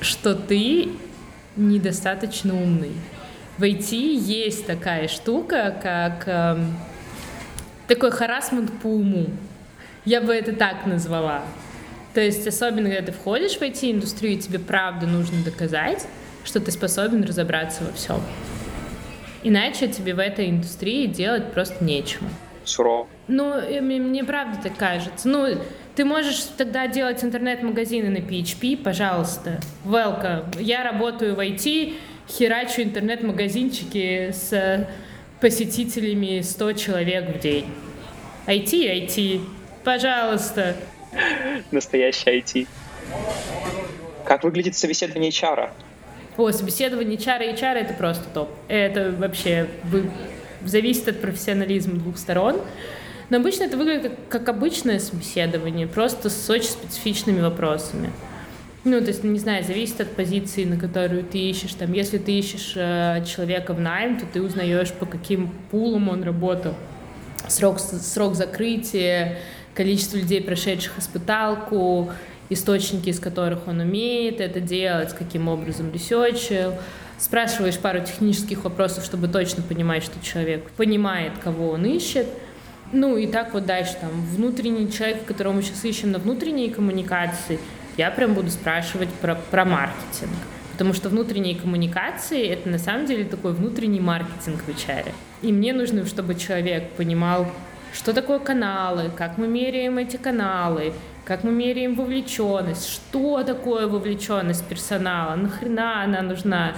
что 0.01 0.33
ты 0.33 0.89
недостаточно 1.55 2.55
умный. 2.55 2.93
В 3.57 3.63
IT 3.63 3.95
есть 3.95 4.65
такая 4.65 5.07
штука, 5.07 5.75
как 5.83 6.23
э, 6.25 6.57
такой 7.89 8.11
харасмент 8.11 8.71
по 8.81 8.87
уму. 8.87 9.25
Я 10.05 10.21
бы 10.21 10.33
это 10.33 10.53
так 10.53 10.85
назвала. 10.85 11.43
То 12.13 12.21
есть, 12.21 12.47
особенно 12.47 12.89
когда 12.89 13.07
ты 13.07 13.11
входишь 13.11 13.57
в 13.57 13.61
IT-индустрию, 13.61 14.39
тебе 14.39 14.59
правда 14.59 15.05
нужно 15.07 15.43
доказать, 15.43 16.07
что 16.43 16.59
ты 16.59 16.71
способен 16.71 17.23
разобраться 17.23 17.83
во 17.83 17.91
всем. 17.91 18.21
Иначе 19.43 19.87
тебе 19.87 20.13
в 20.13 20.19
этой 20.19 20.49
индустрии 20.49 21.07
делать 21.07 21.51
просто 21.51 21.83
нечего. 21.83 22.27
Сурово. 22.63 23.07
Ну, 23.27 23.55
мне, 23.81 23.99
мне 23.99 24.23
правда 24.23 24.59
так 24.61 24.77
кажется. 24.77 25.27
Ну, 25.27 25.57
ты 25.95 26.05
можешь 26.05 26.41
тогда 26.57 26.87
делать 26.87 27.23
интернет-магазины 27.23 28.09
на 28.09 28.17
PHP, 28.17 28.77
пожалуйста. 28.77 29.59
Welcome. 29.85 30.61
Я 30.61 30.83
работаю 30.83 31.35
в 31.35 31.39
IT, 31.39 31.95
херачу 32.27 32.81
интернет-магазинчики 32.81 34.31
с 34.31 34.87
посетителями 35.39 36.41
100 36.41 36.73
человек 36.73 37.35
в 37.35 37.39
день. 37.39 37.65
IT, 38.47 38.71
IT, 38.71 39.41
пожалуйста. 39.83 40.75
Настоящий 41.71 42.29
IT. 42.29 42.67
Как 44.25 44.43
выглядит 44.43 44.75
собеседование 44.75 45.31
HR? 45.31 45.69
О, 46.37 46.51
собеседование 46.51 47.17
HR 47.17 47.49
и 47.49 47.53
HR 47.53 47.75
это 47.75 47.93
просто 47.93 48.25
топ. 48.33 48.49
Это 48.67 49.11
вообще 49.11 49.67
зависит 50.63 51.07
от 51.07 51.21
профессионализма 51.21 51.95
двух 51.99 52.17
сторон. 52.17 52.61
Но 53.29 53.37
обычно 53.37 53.63
это 53.63 53.77
выглядит 53.77 54.11
как, 54.29 54.41
как 54.41 54.49
обычное 54.49 54.99
собеседование, 54.99 55.87
просто 55.87 56.29
с 56.29 56.49
очень 56.49 56.69
специфичными 56.69 57.41
вопросами. 57.41 58.11
Ну, 58.85 59.01
то 59.01 59.07
есть, 59.07 59.25
не 59.25 59.39
знаю, 59.39 59.65
зависит 59.65 59.99
от 59.99 60.15
позиции, 60.15 60.63
на 60.63 60.77
которую 60.77 61.23
ты 61.23 61.37
ищешь. 61.37 61.73
Там, 61.73 61.91
если 61.91 62.17
ты 62.17 62.31
ищешь 62.31 62.73
э, 62.75 63.25
человека 63.25 63.73
в 63.73 63.81
найм, 63.81 64.17
то 64.17 64.25
ты 64.25 64.41
узнаешь, 64.41 64.93
по 64.93 65.05
каким 65.05 65.49
пулам 65.69 66.07
он 66.07 66.23
работал. 66.23 66.73
Срок, 67.49 67.79
срок 67.79 68.35
закрытия, 68.35 69.39
количество 69.73 70.15
людей, 70.15 70.41
прошедших 70.41 70.97
испыталку, 70.97 72.11
источники, 72.49 73.09
из 73.09 73.19
которых 73.19 73.67
он 73.67 73.81
умеет 73.81 74.39
это 74.39 74.61
делать, 74.61 75.13
каким 75.13 75.49
образом 75.49 75.91
ресерчил. 75.91 76.73
Спрашиваешь 77.17 77.77
пару 77.77 77.99
технических 77.99 78.63
вопросов, 78.63 79.03
чтобы 79.03 79.27
точно 79.27 79.61
понимать, 79.61 80.03
что 80.03 80.23
человек 80.23 80.69
понимает, 80.71 81.33
кого 81.43 81.71
он 81.71 81.83
ищет. 81.85 82.27
Ну 82.93 83.17
и 83.17 83.27
так 83.27 83.53
вот 83.53 83.65
дальше, 83.65 83.97
там, 83.99 84.09
внутренний 84.33 84.89
человек, 84.89 85.25
которого 85.25 85.51
мы 85.53 85.63
сейчас 85.63 85.83
ищем 85.83 86.11
на 86.11 86.19
внутренней 86.19 86.69
коммуникации– 86.69 87.59
я 87.97 88.11
прям 88.11 88.33
буду 88.33 88.49
спрашивать 88.49 89.09
про, 89.21 89.35
про 89.35 89.65
маркетинг. 89.65 90.31
Потому 90.71 90.93
что 90.93 91.09
внутренние 91.09 91.55
коммуникации— 91.55 92.47
это 92.49 92.69
на 92.69 92.79
самом 92.79 93.05
деле 93.05 93.25
такой 93.25 93.51
внутренний 93.51 93.99
маркетинг 93.99 94.61
в 94.65 94.69
HR. 94.69 95.11
И 95.41 95.51
мне 95.51 95.73
нужно, 95.73 96.05
чтобы 96.05 96.35
человек 96.35 96.91
понимал, 96.91 97.47
что 97.93 98.13
такое 98.13 98.39
каналы, 98.39 99.11
как 99.15 99.37
мы 99.37 99.47
меряем 99.47 99.97
эти 99.97 100.15
каналы, 100.15 100.93
как 101.25 101.43
мы 101.43 101.51
меряем 101.51 101.95
вовлеченность, 101.95 102.87
что 102.87 103.43
такое 103.43 103.87
вовлеченность 103.87 104.65
персонала, 104.65 105.35
нахрена 105.35 106.03
она 106.03 106.21
нужна, 106.21 106.73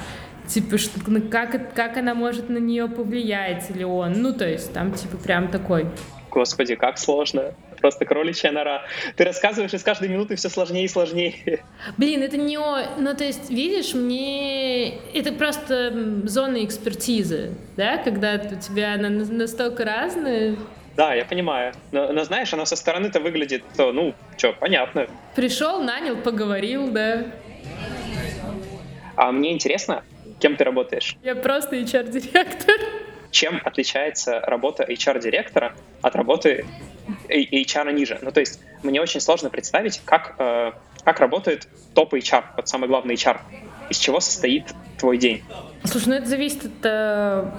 типа, 0.47 0.77
что, 0.77 0.99
ну, 1.07 1.21
как, 1.21 1.73
как 1.73 1.97
она 1.97 2.15
может 2.15 2.49
на 2.49 2.57
нее 2.57 2.87
повлиять 2.87 3.69
или 3.69 3.83
он. 3.83 4.13
Ну, 4.13 4.33
то 4.33 4.47
есть 4.47 4.73
там, 4.73 4.93
типа, 4.93 5.17
прям 5.17 5.49
такой. 5.49 5.85
Господи, 6.31 6.75
как 6.75 6.97
сложно 6.97 7.53
просто 7.81 8.05
кроличья 8.05 8.51
нора. 8.51 8.83
Ты 9.15 9.25
рассказываешь, 9.25 9.73
и 9.73 9.77
с 9.77 9.83
каждой 9.83 10.07
минуты 10.07 10.35
все 10.35 10.49
сложнее 10.49 10.85
и 10.85 10.87
сложнее. 10.87 11.63
Блин, 11.97 12.21
это 12.21 12.37
не... 12.37 12.57
Ну, 12.57 13.15
то 13.15 13.23
есть, 13.23 13.49
видишь, 13.49 13.93
мне... 13.93 14.99
Это 15.13 15.33
просто 15.33 15.93
зона 16.25 16.63
экспертизы, 16.63 17.55
да, 17.75 17.97
когда 17.97 18.35
у 18.35 18.59
тебя 18.59 18.93
она 18.93 19.09
настолько 19.09 19.83
разная. 19.83 20.55
Да, 20.95 21.13
я 21.13 21.25
понимаю. 21.25 21.73
Но, 21.91 22.11
но 22.11 22.23
знаешь, 22.23 22.53
она 22.53 22.65
со 22.65 22.75
стороны-то 22.75 23.19
выглядит, 23.19 23.63
то, 23.75 23.91
ну, 23.91 24.13
что, 24.37 24.53
понятно. 24.53 25.07
Пришел, 25.35 25.81
нанял, 25.81 26.17
поговорил, 26.17 26.91
да. 26.91 27.25
А 29.15 29.31
мне 29.31 29.51
интересно, 29.53 30.03
кем 30.39 30.55
ты 30.55 30.63
работаешь? 30.63 31.15
Я 31.23 31.35
просто 31.35 31.77
HR-директор. 31.77 32.75
Чем 33.31 33.61
отличается 33.63 34.41
работа 34.41 34.83
HR-директора 34.83 35.73
от 36.01 36.15
работы 36.15 36.65
HR 37.29 37.93
ниже. 37.93 38.19
Ну, 38.21 38.31
то 38.31 38.39
есть 38.39 38.59
мне 38.83 39.01
очень 39.01 39.21
сложно 39.21 39.49
представить, 39.49 40.01
как, 40.05 40.35
э, 40.37 40.71
как 41.03 41.19
работает 41.19 41.67
топ 41.93 42.13
HR, 42.13 42.43
вот 42.57 42.67
самый 42.67 42.87
главный 42.87 43.15
HR. 43.15 43.39
Из 43.89 43.97
чего 43.97 44.19
состоит 44.19 44.73
твой 44.97 45.17
день? 45.17 45.43
Слушай, 45.83 46.09
ну 46.09 46.13
это 46.15 46.25
зависит 46.25 46.65
от, 46.65 46.85
э, 46.85 47.51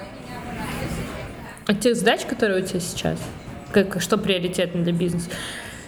от 1.66 1.80
тех 1.80 1.96
задач, 1.96 2.22
которые 2.26 2.62
у 2.62 2.66
тебя 2.66 2.80
сейчас. 2.80 3.18
Как, 3.72 4.00
что 4.00 4.18
приоритетно 4.18 4.82
для 4.82 4.92
бизнеса. 4.92 5.30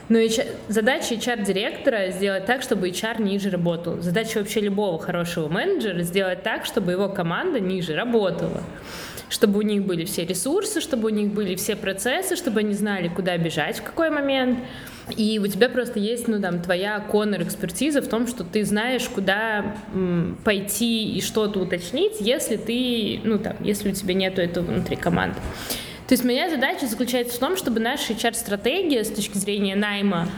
HR, 0.08 0.46
задача 0.68 1.14
HR-директора 1.14 2.10
сделать 2.10 2.44
так, 2.46 2.62
чтобы 2.62 2.88
HR 2.88 3.22
ниже 3.22 3.50
работал. 3.50 4.00
Задача 4.02 4.38
вообще 4.38 4.60
любого 4.60 4.98
хорошего 4.98 5.48
менеджера 5.48 6.02
сделать 6.02 6.42
так, 6.42 6.66
чтобы 6.66 6.92
его 6.92 7.08
команда 7.08 7.60
ниже 7.60 7.94
работала 7.94 8.62
чтобы 9.34 9.58
у 9.58 9.62
них 9.62 9.82
были 9.82 10.04
все 10.04 10.24
ресурсы, 10.24 10.80
чтобы 10.80 11.06
у 11.06 11.08
них 11.08 11.32
были 11.32 11.56
все 11.56 11.74
процессы, 11.74 12.36
чтобы 12.36 12.60
они 12.60 12.72
знали, 12.72 13.08
куда 13.08 13.36
бежать, 13.36 13.78
в 13.78 13.82
какой 13.82 14.08
момент. 14.08 14.60
И 15.16 15.40
у 15.40 15.46
тебя 15.48 15.68
просто 15.68 15.98
есть, 15.98 16.28
ну, 16.28 16.40
там, 16.40 16.62
твоя 16.62 17.00
коннор 17.00 17.42
экспертиза 17.42 18.00
в 18.00 18.06
том, 18.06 18.28
что 18.28 18.44
ты 18.44 18.64
знаешь, 18.64 19.02
куда 19.08 19.74
м, 19.92 20.38
пойти 20.44 21.16
и 21.16 21.20
что-то 21.20 21.58
уточнить, 21.58 22.20
если 22.20 22.56
ты, 22.56 23.20
ну, 23.24 23.38
там, 23.40 23.56
если 23.58 23.90
у 23.90 23.92
тебя 23.92 24.14
нету 24.14 24.40
этого 24.40 24.64
внутри 24.64 24.94
команды. 24.94 25.40
То 26.06 26.12
есть 26.12 26.22
моя 26.24 26.48
задача 26.48 26.86
заключается 26.86 27.36
в 27.36 27.40
том, 27.40 27.56
чтобы 27.56 27.80
наша 27.80 28.12
HR-стратегия 28.12 29.02
с 29.02 29.10
точки 29.10 29.36
зрения 29.36 29.74
найма 29.74 30.28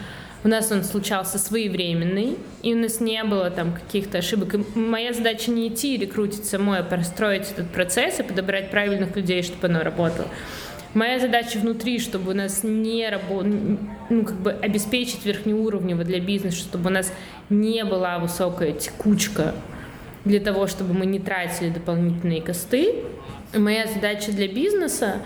у 0.46 0.48
нас 0.48 0.70
он 0.70 0.84
случался 0.84 1.38
своевременный, 1.38 2.36
и 2.62 2.72
у 2.72 2.78
нас 2.78 3.00
не 3.00 3.24
было 3.24 3.50
там 3.50 3.72
каких-то 3.72 4.18
ошибок. 4.18 4.54
И 4.54 4.78
моя 4.78 5.12
задача 5.12 5.50
не 5.50 5.66
идти 5.66 5.96
и 5.96 5.98
рекрутить 5.98 6.44
самой, 6.44 6.78
а 6.78 6.82
простроить 6.84 7.50
этот 7.50 7.68
процесс 7.70 8.20
и 8.20 8.22
подобрать 8.22 8.70
правильных 8.70 9.16
людей, 9.16 9.42
чтобы 9.42 9.66
оно 9.66 9.82
работало. 9.82 10.28
Моя 10.94 11.18
задача 11.18 11.58
внутри, 11.58 11.98
чтобы 11.98 12.30
у 12.30 12.34
нас 12.34 12.62
не 12.62 13.08
работало, 13.08 13.42
ну, 14.08 14.24
как 14.24 14.36
бы 14.36 14.52
обеспечить 14.52 15.26
верхнеуровнево 15.26 16.04
для 16.04 16.20
бизнеса, 16.20 16.58
чтобы 16.58 16.90
у 16.90 16.92
нас 16.92 17.12
не 17.50 17.84
была 17.84 18.20
высокая 18.20 18.70
текучка 18.70 19.52
для 20.24 20.38
того, 20.38 20.68
чтобы 20.68 20.94
мы 20.94 21.06
не 21.06 21.18
тратили 21.18 21.70
дополнительные 21.70 22.40
косты. 22.40 23.02
Моя 23.52 23.88
задача 23.88 24.30
для 24.30 24.46
бизнеса 24.46 25.22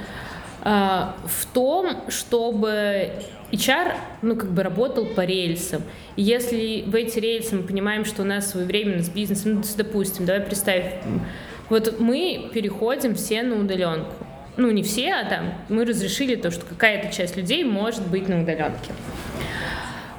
в 0.63 1.47
том, 1.53 2.09
чтобы 2.09 3.13
HR, 3.53 3.95
ну, 4.23 4.37
как 4.37 4.51
бы 4.51 4.63
работал 4.63 5.07
по 5.07 5.25
рельсам. 5.25 5.83
И 6.17 6.23
если 6.23 6.85
в 6.87 6.95
эти 6.95 7.19
рельсы 7.19 7.57
мы 7.57 7.63
понимаем, 7.63 8.05
что 8.05 8.23
у 8.23 8.25
нас 8.25 8.51
своевременно 8.51 9.03
с 9.03 9.09
бизнесом, 9.09 9.55
ну, 9.55 9.63
допустим, 9.77 10.27
давай 10.27 10.43
представим, 10.43 11.23
вот 11.69 12.01
мы 12.01 12.51
переходим 12.53 13.15
все 13.15 13.43
на 13.43 13.57
удаленку. 13.57 14.13
Ну, 14.57 14.71
не 14.71 14.83
все, 14.83 15.15
а 15.15 15.25
там 15.25 15.55
мы 15.69 15.85
разрешили 15.85 16.35
то, 16.35 16.51
что 16.51 16.67
какая-то 16.67 17.15
часть 17.15 17.37
людей 17.37 17.65
может 17.65 18.07
быть 18.07 18.29
на 18.29 18.43
удаленке. 18.43 18.93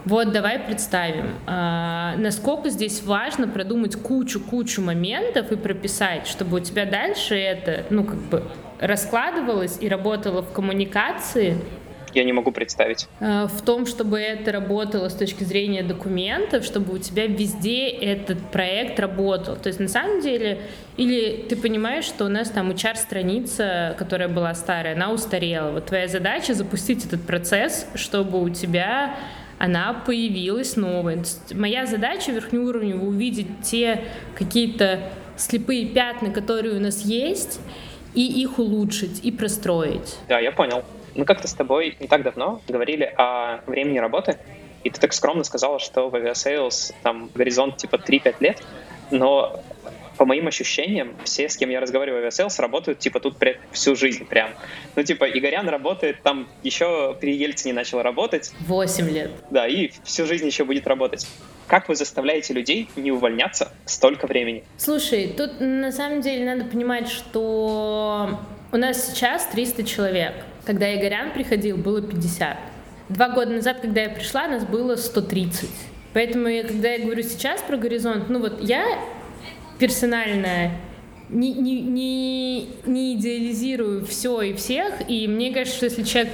Вот 0.04 0.32
давай 0.32 0.58
представим, 0.58 1.36
а, 1.46 2.16
насколько 2.18 2.70
здесь 2.70 3.04
важно 3.04 3.48
продумать 3.48 3.96
кучу-кучу 3.96 4.82
моментов 4.82 5.52
и 5.52 5.56
прописать, 5.56 6.26
чтобы 6.26 6.58
у 6.58 6.60
тебя 6.60 6.86
дальше 6.86 7.36
это, 7.36 7.86
ну, 7.92 8.04
как 8.04 8.18
бы 8.18 8.44
раскладывалось 8.82 9.78
и 9.80 9.88
работало 9.88 10.42
в 10.42 10.52
коммуникации, 10.52 11.58
я 12.14 12.26
не 12.26 12.34
могу 12.34 12.52
представить. 12.52 13.08
Э, 13.20 13.48
в 13.48 13.62
том, 13.62 13.86
чтобы 13.86 14.20
это 14.20 14.52
работало 14.52 15.08
с 15.10 15.14
точки 15.14 15.44
зрения 15.44 15.82
документов, 15.82 16.66
чтобы 16.66 16.96
у 16.96 16.98
тебя 16.98 17.26
везде 17.26 17.88
этот 17.88 18.40
проект 18.52 19.00
работал. 19.00 19.56
То 19.56 19.68
есть 19.68 19.80
на 19.80 19.88
самом 19.88 20.22
деле, 20.22 20.62
или 20.98 21.46
ты 21.48 21.56
понимаешь, 21.56 22.04
что 22.04 22.26
у 22.26 22.28
нас 22.28 22.50
там 22.50 22.72
HR-страница, 22.72 23.96
которая 23.98 24.28
была 24.28 24.54
старая, 24.56 24.96
она 24.96 25.12
устарела. 25.12 25.72
Вот 25.72 25.86
твоя 25.86 26.08
задача 26.08 26.54
запустить 26.54 27.06
этот 27.06 27.22
процесс, 27.22 27.88
чтобы 27.96 28.42
у 28.42 28.50
тебя 28.50 29.16
она 29.58 29.94
появилась 29.94 30.76
новая. 30.76 31.24
Моя 31.54 31.86
задача 31.86 32.32
верхнеуровнево 32.32 33.06
увидеть 33.06 33.62
те 33.64 34.06
какие-то 34.36 35.12
слепые 35.38 35.86
пятна, 35.86 36.32
которые 36.32 36.76
у 36.76 36.80
нас 36.80 37.02
есть, 37.02 37.60
и 38.14 38.42
их 38.42 38.60
улучшить, 38.60 39.24
и 39.24 39.32
простроить. 39.32 40.18
Да, 40.28 40.40
я 40.40 40.52
понял. 40.52 40.84
Мы 41.16 41.26
как-то 41.26 41.48
с 41.48 41.54
тобой 41.54 41.98
не 42.00 42.08
так 42.08 42.24
давно 42.24 42.62
говорили 42.68 43.14
о 43.18 43.62
времени 43.68 44.00
работы, 44.00 44.38
и 44.84 44.90
ты 44.90 45.00
так 45.00 45.14
скромно 45.14 45.44
сказала, 45.44 45.80
что 45.80 46.10
в 46.10 46.16
Aviasales 46.16 46.94
там 47.04 47.30
горизонт 47.36 47.78
типа 47.78 47.96
3-5 47.96 48.36
лет, 48.40 48.64
но 49.12 49.62
по 50.18 50.26
моим 50.26 50.48
ощущениям, 50.48 51.16
все, 51.24 51.50
с 51.50 51.58
кем 51.58 51.70
я 51.70 51.80
разговариваю 51.80 52.22
в 52.22 52.24
Aviasales, 52.24 52.60
работают 52.60 53.00
типа 53.00 53.20
тут 53.20 53.36
всю 53.72 53.96
жизнь 53.96 54.26
прям. 54.26 54.52
Ну 54.96 55.04
типа 55.04 55.26
Игорян 55.26 55.68
работает 55.68 56.22
там 56.22 56.48
еще 56.64 57.18
при 57.20 57.36
Ельцине 57.36 57.74
начал 57.74 58.02
работать. 58.02 58.52
8 58.62 59.10
лет. 59.10 59.32
Да, 59.50 59.68
и 59.68 59.92
всю 60.04 60.26
жизнь 60.26 60.46
еще 60.46 60.64
будет 60.64 60.88
работать. 60.88 61.28
Как 61.72 61.88
вы 61.88 61.96
заставляете 61.96 62.54
людей 62.54 62.90
не 62.98 63.14
увольняться 63.14 63.72
столько 63.86 64.28
времени? 64.28 64.66
Слушай, 64.76 65.34
тут 65.38 65.62
на 65.62 65.94
самом 65.94 66.20
деле 66.20 66.44
надо 66.44 66.70
понимать, 66.70 67.08
что 67.08 68.42
у 68.74 68.76
нас 68.76 69.08
сейчас 69.08 69.46
300 69.46 69.86
человек. 69.86 70.34
Когда 70.66 70.94
Игорян 70.94 71.32
приходил, 71.32 71.78
было 71.78 72.02
50. 72.02 72.58
Два 73.08 73.30
года 73.30 73.52
назад, 73.52 73.80
когда 73.80 74.02
я 74.02 74.10
пришла, 74.10 74.50
нас 74.50 74.66
было 74.66 74.98
130. 74.98 75.70
Поэтому, 76.12 76.50
я, 76.50 76.64
когда 76.64 76.90
я 76.90 77.06
говорю 77.06 77.24
сейчас 77.24 77.62
про 77.62 77.78
горизонт, 77.78 78.28
ну 78.28 78.42
вот 78.42 78.62
я 78.62 79.00
персонально 79.80 80.72
не, 81.30 81.54
не, 81.54 81.80
не, 81.80 82.70
не 82.86 83.16
идеализирую 83.16 84.06
все 84.06 84.42
и 84.42 84.54
всех, 84.56 85.10
и 85.10 85.26
мне 85.26 85.54
кажется, 85.54 85.78
что 85.78 85.86
если 85.86 86.04
человек 86.04 86.34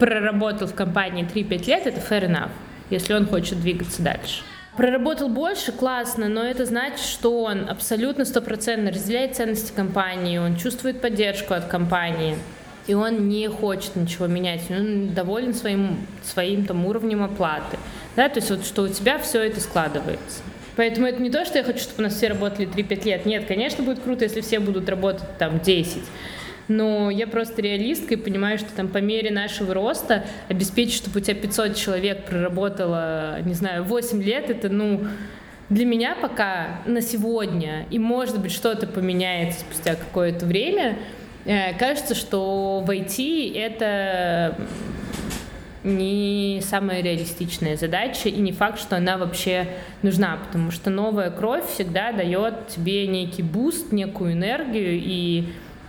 проработал 0.00 0.66
в 0.66 0.74
компании 0.74 1.24
3-5 1.24 1.66
лет, 1.68 1.86
это 1.86 2.00
fair 2.00 2.28
enough, 2.28 2.50
если 2.90 3.14
он 3.14 3.26
хочет 3.26 3.60
двигаться 3.60 4.02
дальше. 4.02 4.42
Проработал 4.76 5.28
больше, 5.28 5.70
классно, 5.70 6.28
но 6.28 6.42
это 6.42 6.64
значит, 6.66 7.04
что 7.04 7.44
он 7.44 7.68
абсолютно 7.68 8.24
стопроцентно 8.24 8.90
разделяет 8.90 9.36
ценности 9.36 9.72
компании, 9.72 10.38
он 10.38 10.56
чувствует 10.56 11.00
поддержку 11.00 11.54
от 11.54 11.66
компании 11.66 12.36
и 12.86 12.94
он 12.94 13.28
не 13.28 13.48
хочет 13.48 13.96
ничего 13.96 14.26
менять, 14.26 14.62
он 14.70 15.14
доволен 15.14 15.54
своим, 15.54 16.06
своим 16.22 16.66
там 16.66 16.84
уровнем 16.86 17.22
оплаты, 17.22 17.78
да, 18.16 18.28
то 18.28 18.40
есть 18.40 18.50
вот 18.50 18.64
что 18.64 18.82
у 18.82 18.88
тебя 18.88 19.18
все 19.18 19.42
это 19.42 19.60
складывается. 19.60 20.42
Поэтому 20.76 21.06
это 21.06 21.22
не 21.22 21.30
то, 21.30 21.44
что 21.44 21.58
я 21.58 21.64
хочу, 21.64 21.78
чтобы 21.78 22.00
у 22.00 22.02
нас 22.02 22.14
все 22.14 22.26
работали 22.26 22.68
3-5 22.68 23.04
лет. 23.04 23.26
Нет, 23.26 23.44
конечно, 23.46 23.84
будет 23.84 24.00
круто, 24.00 24.24
если 24.24 24.40
все 24.40 24.58
будут 24.58 24.88
работать 24.88 25.38
там 25.38 25.60
10. 25.60 26.02
Но 26.68 27.10
я 27.10 27.26
просто 27.26 27.62
реалистка 27.62 28.14
и 28.14 28.16
понимаю, 28.16 28.58
что 28.58 28.74
там 28.74 28.88
по 28.88 28.98
мере 28.98 29.30
нашего 29.30 29.74
роста 29.74 30.24
обеспечить, 30.48 30.96
чтобы 30.96 31.20
у 31.20 31.22
тебя 31.22 31.34
500 31.34 31.76
человек 31.76 32.24
проработало, 32.24 33.40
не 33.42 33.54
знаю, 33.54 33.84
8 33.84 34.22
лет, 34.22 34.50
это, 34.50 34.68
ну, 34.68 35.06
для 35.68 35.86
меня 35.86 36.16
пока 36.20 36.80
на 36.86 37.00
сегодня, 37.00 37.86
и 37.90 37.98
может 37.98 38.40
быть 38.40 38.52
что-то 38.52 38.86
поменяется 38.86 39.60
спустя 39.60 39.94
какое-то 39.94 40.46
время, 40.46 40.96
Э, 41.44 41.74
кажется, 41.78 42.14
что 42.14 42.82
в 42.86 42.90
IT 42.90 43.56
это 43.56 44.56
не 45.82 46.62
самая 46.64 47.02
реалистичная 47.02 47.76
задача, 47.76 48.30
и 48.30 48.40
не 48.40 48.52
факт, 48.52 48.80
что 48.80 48.96
она 48.96 49.18
вообще 49.18 49.68
нужна, 50.00 50.38
потому 50.46 50.70
что 50.70 50.88
новая 50.88 51.30
кровь 51.30 51.66
всегда 51.68 52.12
дает 52.12 52.68
тебе 52.68 53.06
некий 53.06 53.42
boost, 53.42 53.92
некую 53.92 54.32
энергию, 54.32 54.92
и 54.94 55.44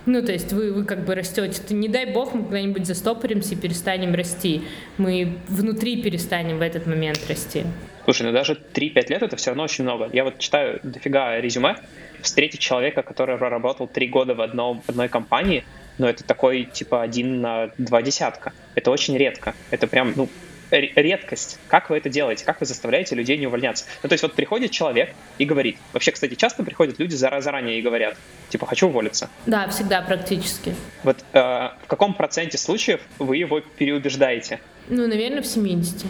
ну, 0.06 0.22
то 0.22 0.32
есть 0.32 0.52
вы, 0.52 0.72
вы 0.72 0.84
как 0.84 1.04
бы 1.04 1.14
растете. 1.14 1.62
Не 1.74 1.88
дай 1.88 2.06
бог 2.06 2.32
мы 2.32 2.42
когда-нибудь 2.44 2.86
застопоримся 2.86 3.54
и 3.54 3.56
перестанем 3.56 4.14
расти. 4.14 4.62
Мы 4.98 5.38
внутри 5.48 6.00
перестанем 6.02 6.58
в 6.58 6.62
этот 6.62 6.86
момент 6.86 7.20
расти. 7.28 7.64
Слушай, 8.04 8.22
ну 8.22 8.32
даже 8.32 8.52
3-5 8.54 8.94
лет 9.08 9.22
это 9.22 9.36
все 9.36 9.50
равно 9.50 9.64
очень 9.64 9.82
много. 9.82 10.08
Я 10.12 10.22
вот 10.22 10.38
читаю 10.38 10.78
дофига 10.84 11.40
резюме, 11.40 11.76
встретить 12.22 12.60
человека, 12.60 13.02
который 13.02 13.36
проработал 13.36 13.88
три 13.88 14.06
года 14.06 14.34
в, 14.34 14.40
одном, 14.40 14.82
одной 14.86 15.08
компании, 15.08 15.64
но 15.98 16.08
это 16.08 16.22
такой, 16.22 16.64
типа, 16.64 17.02
один 17.02 17.40
на 17.40 17.70
два 17.78 18.02
десятка. 18.02 18.52
Это 18.76 18.92
очень 18.92 19.16
редко. 19.16 19.54
Это 19.70 19.88
прям, 19.88 20.12
ну, 20.14 20.28
редкость. 20.70 21.58
Как 21.68 21.90
вы 21.90 21.98
это 21.98 22.08
делаете? 22.08 22.44
Как 22.44 22.60
вы 22.60 22.66
заставляете 22.66 23.14
людей 23.14 23.36
не 23.36 23.46
увольняться? 23.46 23.84
Ну, 24.02 24.08
то 24.08 24.14
есть 24.14 24.22
вот 24.22 24.34
приходит 24.34 24.70
человек 24.70 25.14
и 25.38 25.44
говорит. 25.44 25.78
Вообще, 25.92 26.12
кстати, 26.12 26.34
часто 26.34 26.62
приходят 26.64 26.98
люди 26.98 27.14
заранее 27.14 27.78
и 27.78 27.82
говорят, 27.82 28.16
типа, 28.48 28.66
хочу 28.66 28.88
уволиться. 28.88 29.30
Да, 29.46 29.68
всегда 29.68 30.02
практически. 30.02 30.74
Вот 31.02 31.18
э, 31.32 31.38
в 31.40 31.86
каком 31.86 32.14
проценте 32.14 32.58
случаев 32.58 33.00
вы 33.18 33.36
его 33.36 33.60
переубеждаете? 33.60 34.60
Ну, 34.88 35.06
наверное, 35.06 35.42
в 35.42 35.46
70. 35.46 36.04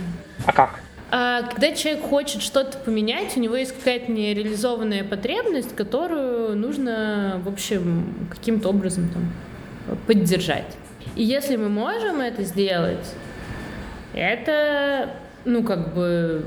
А 0.44 0.52
как? 0.52 0.80
А 1.10 1.42
когда 1.42 1.72
человек 1.72 2.02
хочет 2.02 2.42
что-то 2.42 2.78
поменять, 2.78 3.36
у 3.36 3.40
него 3.40 3.54
есть 3.56 3.74
какая-то 3.76 4.10
нереализованная 4.10 5.04
потребность, 5.04 5.74
которую 5.76 6.56
нужно, 6.56 7.40
в 7.44 7.48
общем, 7.48 8.28
каким-то 8.30 8.70
образом 8.70 9.08
там, 9.10 9.96
поддержать. 10.06 10.76
И 11.14 11.22
если 11.22 11.56
мы 11.56 11.68
можем 11.68 12.20
это 12.20 12.42
сделать, 12.42 13.06
это, 14.16 15.10
ну, 15.44 15.62
как 15.62 15.94
бы 15.94 16.44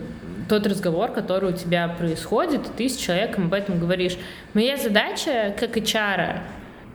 тот 0.50 0.66
разговор, 0.66 1.12
который 1.12 1.52
у 1.52 1.56
тебя 1.56 1.88
происходит, 1.88 2.62
и 2.66 2.70
ты 2.78 2.90
с 2.90 2.98
человеком 2.98 3.46
об 3.46 3.54
этом 3.54 3.80
говоришь. 3.80 4.18
Моя 4.54 4.78
задача, 4.78 5.56
как 5.58 5.78
HR, 5.78 6.40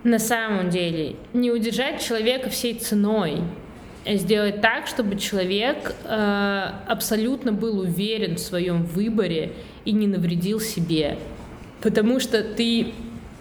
на 0.03 0.19
самом 0.19 0.71
деле, 0.71 1.17
не 1.33 1.51
удержать 1.51 2.03
человека 2.03 2.51
всей 2.51 2.75
ценой, 2.75 3.43
сделать 4.07 4.61
так, 4.61 4.87
чтобы 4.87 5.17
человек 5.17 5.95
э, 6.05 6.71
абсолютно 6.87 7.53
был 7.53 7.79
уверен 7.79 8.35
в 8.35 8.41
своем 8.41 8.85
выборе 8.85 9.53
и 9.85 9.93
не 9.93 10.07
навредил 10.07 10.61
себе. 10.61 11.17
Потому 11.81 12.21
что 12.21 12.43
ты, 12.43 12.93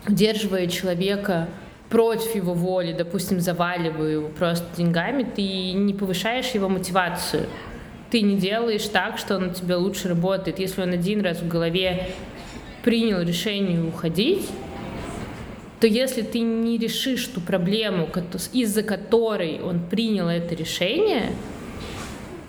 удерживая 0.07 0.67
человека 0.67 1.47
против 1.93 2.33
его 2.33 2.55
воли, 2.55 2.91
допустим, 2.91 3.39
заваливая 3.39 4.13
его 4.13 4.29
просто 4.29 4.65
деньгами, 4.75 5.21
ты 5.21 5.73
не 5.73 5.93
повышаешь 5.93 6.47
его 6.55 6.67
мотивацию. 6.67 7.45
ты 8.09 8.21
не 8.21 8.35
делаешь 8.35 8.87
так, 8.87 9.19
что 9.19 9.35
он 9.37 9.49
у 9.49 9.53
тебя 9.53 9.77
лучше 9.77 10.07
работает. 10.07 10.59
Если 10.59 10.81
он 10.81 10.91
один 10.91 11.21
раз 11.21 11.39
в 11.39 11.47
голове 11.47 12.09
принял 12.83 13.21
решение 13.21 13.83
уходить, 13.83 14.49
то 15.79 15.85
если 15.87 16.23
ты 16.23 16.39
не 16.39 16.79
решишь 16.79 17.27
ту 17.27 17.41
проблему, 17.41 18.07
из-за 18.53 18.81
которой 18.81 19.61
он 19.61 19.79
принял 19.79 20.29
это 20.29 20.55
решение, 20.55 21.31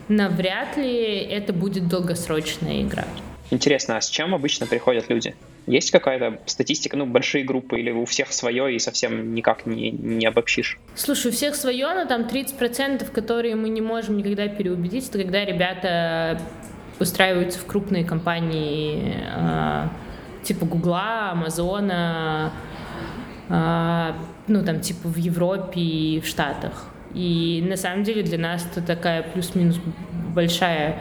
навряд 0.09 0.79
ли 0.79 1.17
это 1.17 1.53
будет 1.53 1.87
долгосрочная 1.89 2.83
игра. 2.83 3.07
Интересно, 3.55 3.97
а 3.97 4.01
с 4.01 4.11
чем 4.11 4.35
обычно 4.35 4.67
приходят 4.67 5.09
люди? 5.09 5.37
Есть 5.69 5.93
какая-то 5.93 6.41
статистика, 6.47 6.97
ну, 6.97 7.07
большие 7.07 7.45
группы, 7.45 7.79
или 7.79 7.93
у 7.93 8.05
всех 8.05 8.33
свое 8.33 8.75
и 8.75 8.81
совсем 8.81 9.33
никак 9.33 9.65
не, 9.65 9.93
не 9.93 10.27
обобщишь? 10.27 10.77
Слушай, 10.97 11.29
у 11.29 11.31
всех 11.33 11.55
свое, 11.55 11.87
но 11.95 12.05
там 12.05 12.23
30%, 12.23 13.09
которые 13.13 13.55
мы 13.55 13.69
не 13.69 13.81
можем 13.81 14.17
никогда 14.17 14.49
переубедить, 14.49 15.09
это 15.09 15.19
когда 15.19 15.45
ребята 15.45 16.41
устраиваются 16.99 17.61
в 17.61 17.67
крупные 17.67 18.05
компании 18.05 19.23
э, 19.25 19.89
типа 20.43 20.67
Гугла, 20.67 21.31
Амазона, 21.31 22.53
э, 23.49 24.13
ну, 24.49 24.65
там, 24.65 24.81
типа 24.81 25.07
в 25.07 25.17
Европе 25.17 25.81
и 25.81 26.21
в 26.21 26.27
Штатах. 26.27 26.87
И 27.15 27.65
на 27.65 27.77
самом 27.77 28.03
деле 28.03 28.25
для 28.25 28.39
нас 28.39 28.67
это 28.69 28.85
такая 28.85 29.23
плюс-минус 29.23 29.79
большая 30.35 30.99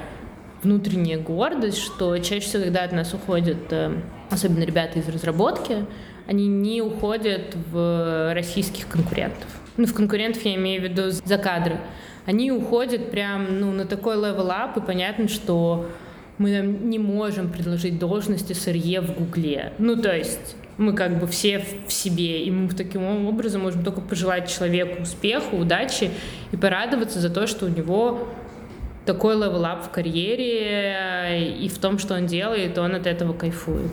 внутренняя 0.63 1.19
гордость, 1.19 1.77
что 1.77 2.17
чаще 2.17 2.45
всего, 2.47 2.63
когда 2.63 2.83
от 2.83 2.91
нас 2.91 3.13
уходят, 3.13 3.71
э, 3.71 3.91
особенно 4.29 4.63
ребята 4.63 4.99
из 4.99 5.07
разработки, 5.07 5.85
они 6.27 6.47
не 6.47 6.81
уходят 6.81 7.55
в 7.71 8.33
российских 8.33 8.87
конкурентов. 8.87 9.47
Ну, 9.77 9.85
в 9.85 9.93
конкурентов 9.93 10.43
я 10.45 10.55
имею 10.55 10.81
в 10.81 10.83
виду 10.85 11.11
за 11.11 11.37
кадры. 11.37 11.79
Они 12.25 12.51
уходят 12.51 13.11
прям 13.11 13.59
ну, 13.59 13.71
на 13.71 13.85
такой 13.85 14.15
level 14.15 14.54
up, 14.54 14.77
и 14.77 14.81
понятно, 14.81 15.27
что 15.27 15.89
мы 16.37 16.51
не 16.61 16.99
можем 16.99 17.49
предложить 17.49 17.99
должности 17.99 18.53
CEO 18.53 19.01
в 19.01 19.13
Гугле. 19.13 19.73
Ну, 19.77 19.95
то 19.95 20.15
есть 20.15 20.55
мы 20.77 20.93
как 20.93 21.19
бы 21.19 21.27
все 21.27 21.63
в 21.87 21.91
себе, 21.91 22.43
и 22.43 22.51
мы 22.51 22.69
таким 22.69 23.27
образом 23.27 23.61
можем 23.61 23.83
только 23.83 24.01
пожелать 24.01 24.49
человеку 24.49 25.03
успеха, 25.03 25.53
удачи 25.53 26.11
и 26.51 26.57
порадоваться 26.57 27.19
за 27.19 27.29
то, 27.29 27.45
что 27.45 27.65
у 27.65 27.69
него 27.69 28.27
такой 29.05 29.35
level 29.35 29.71
up 29.71 29.85
в 29.85 29.89
карьере 29.89 31.55
и 31.59 31.67
в 31.69 31.77
том, 31.77 31.99
что 31.99 32.15
он 32.15 32.25
делает, 32.25 32.77
он 32.77 32.95
от 32.95 33.07
этого 33.07 33.33
кайфует. 33.33 33.91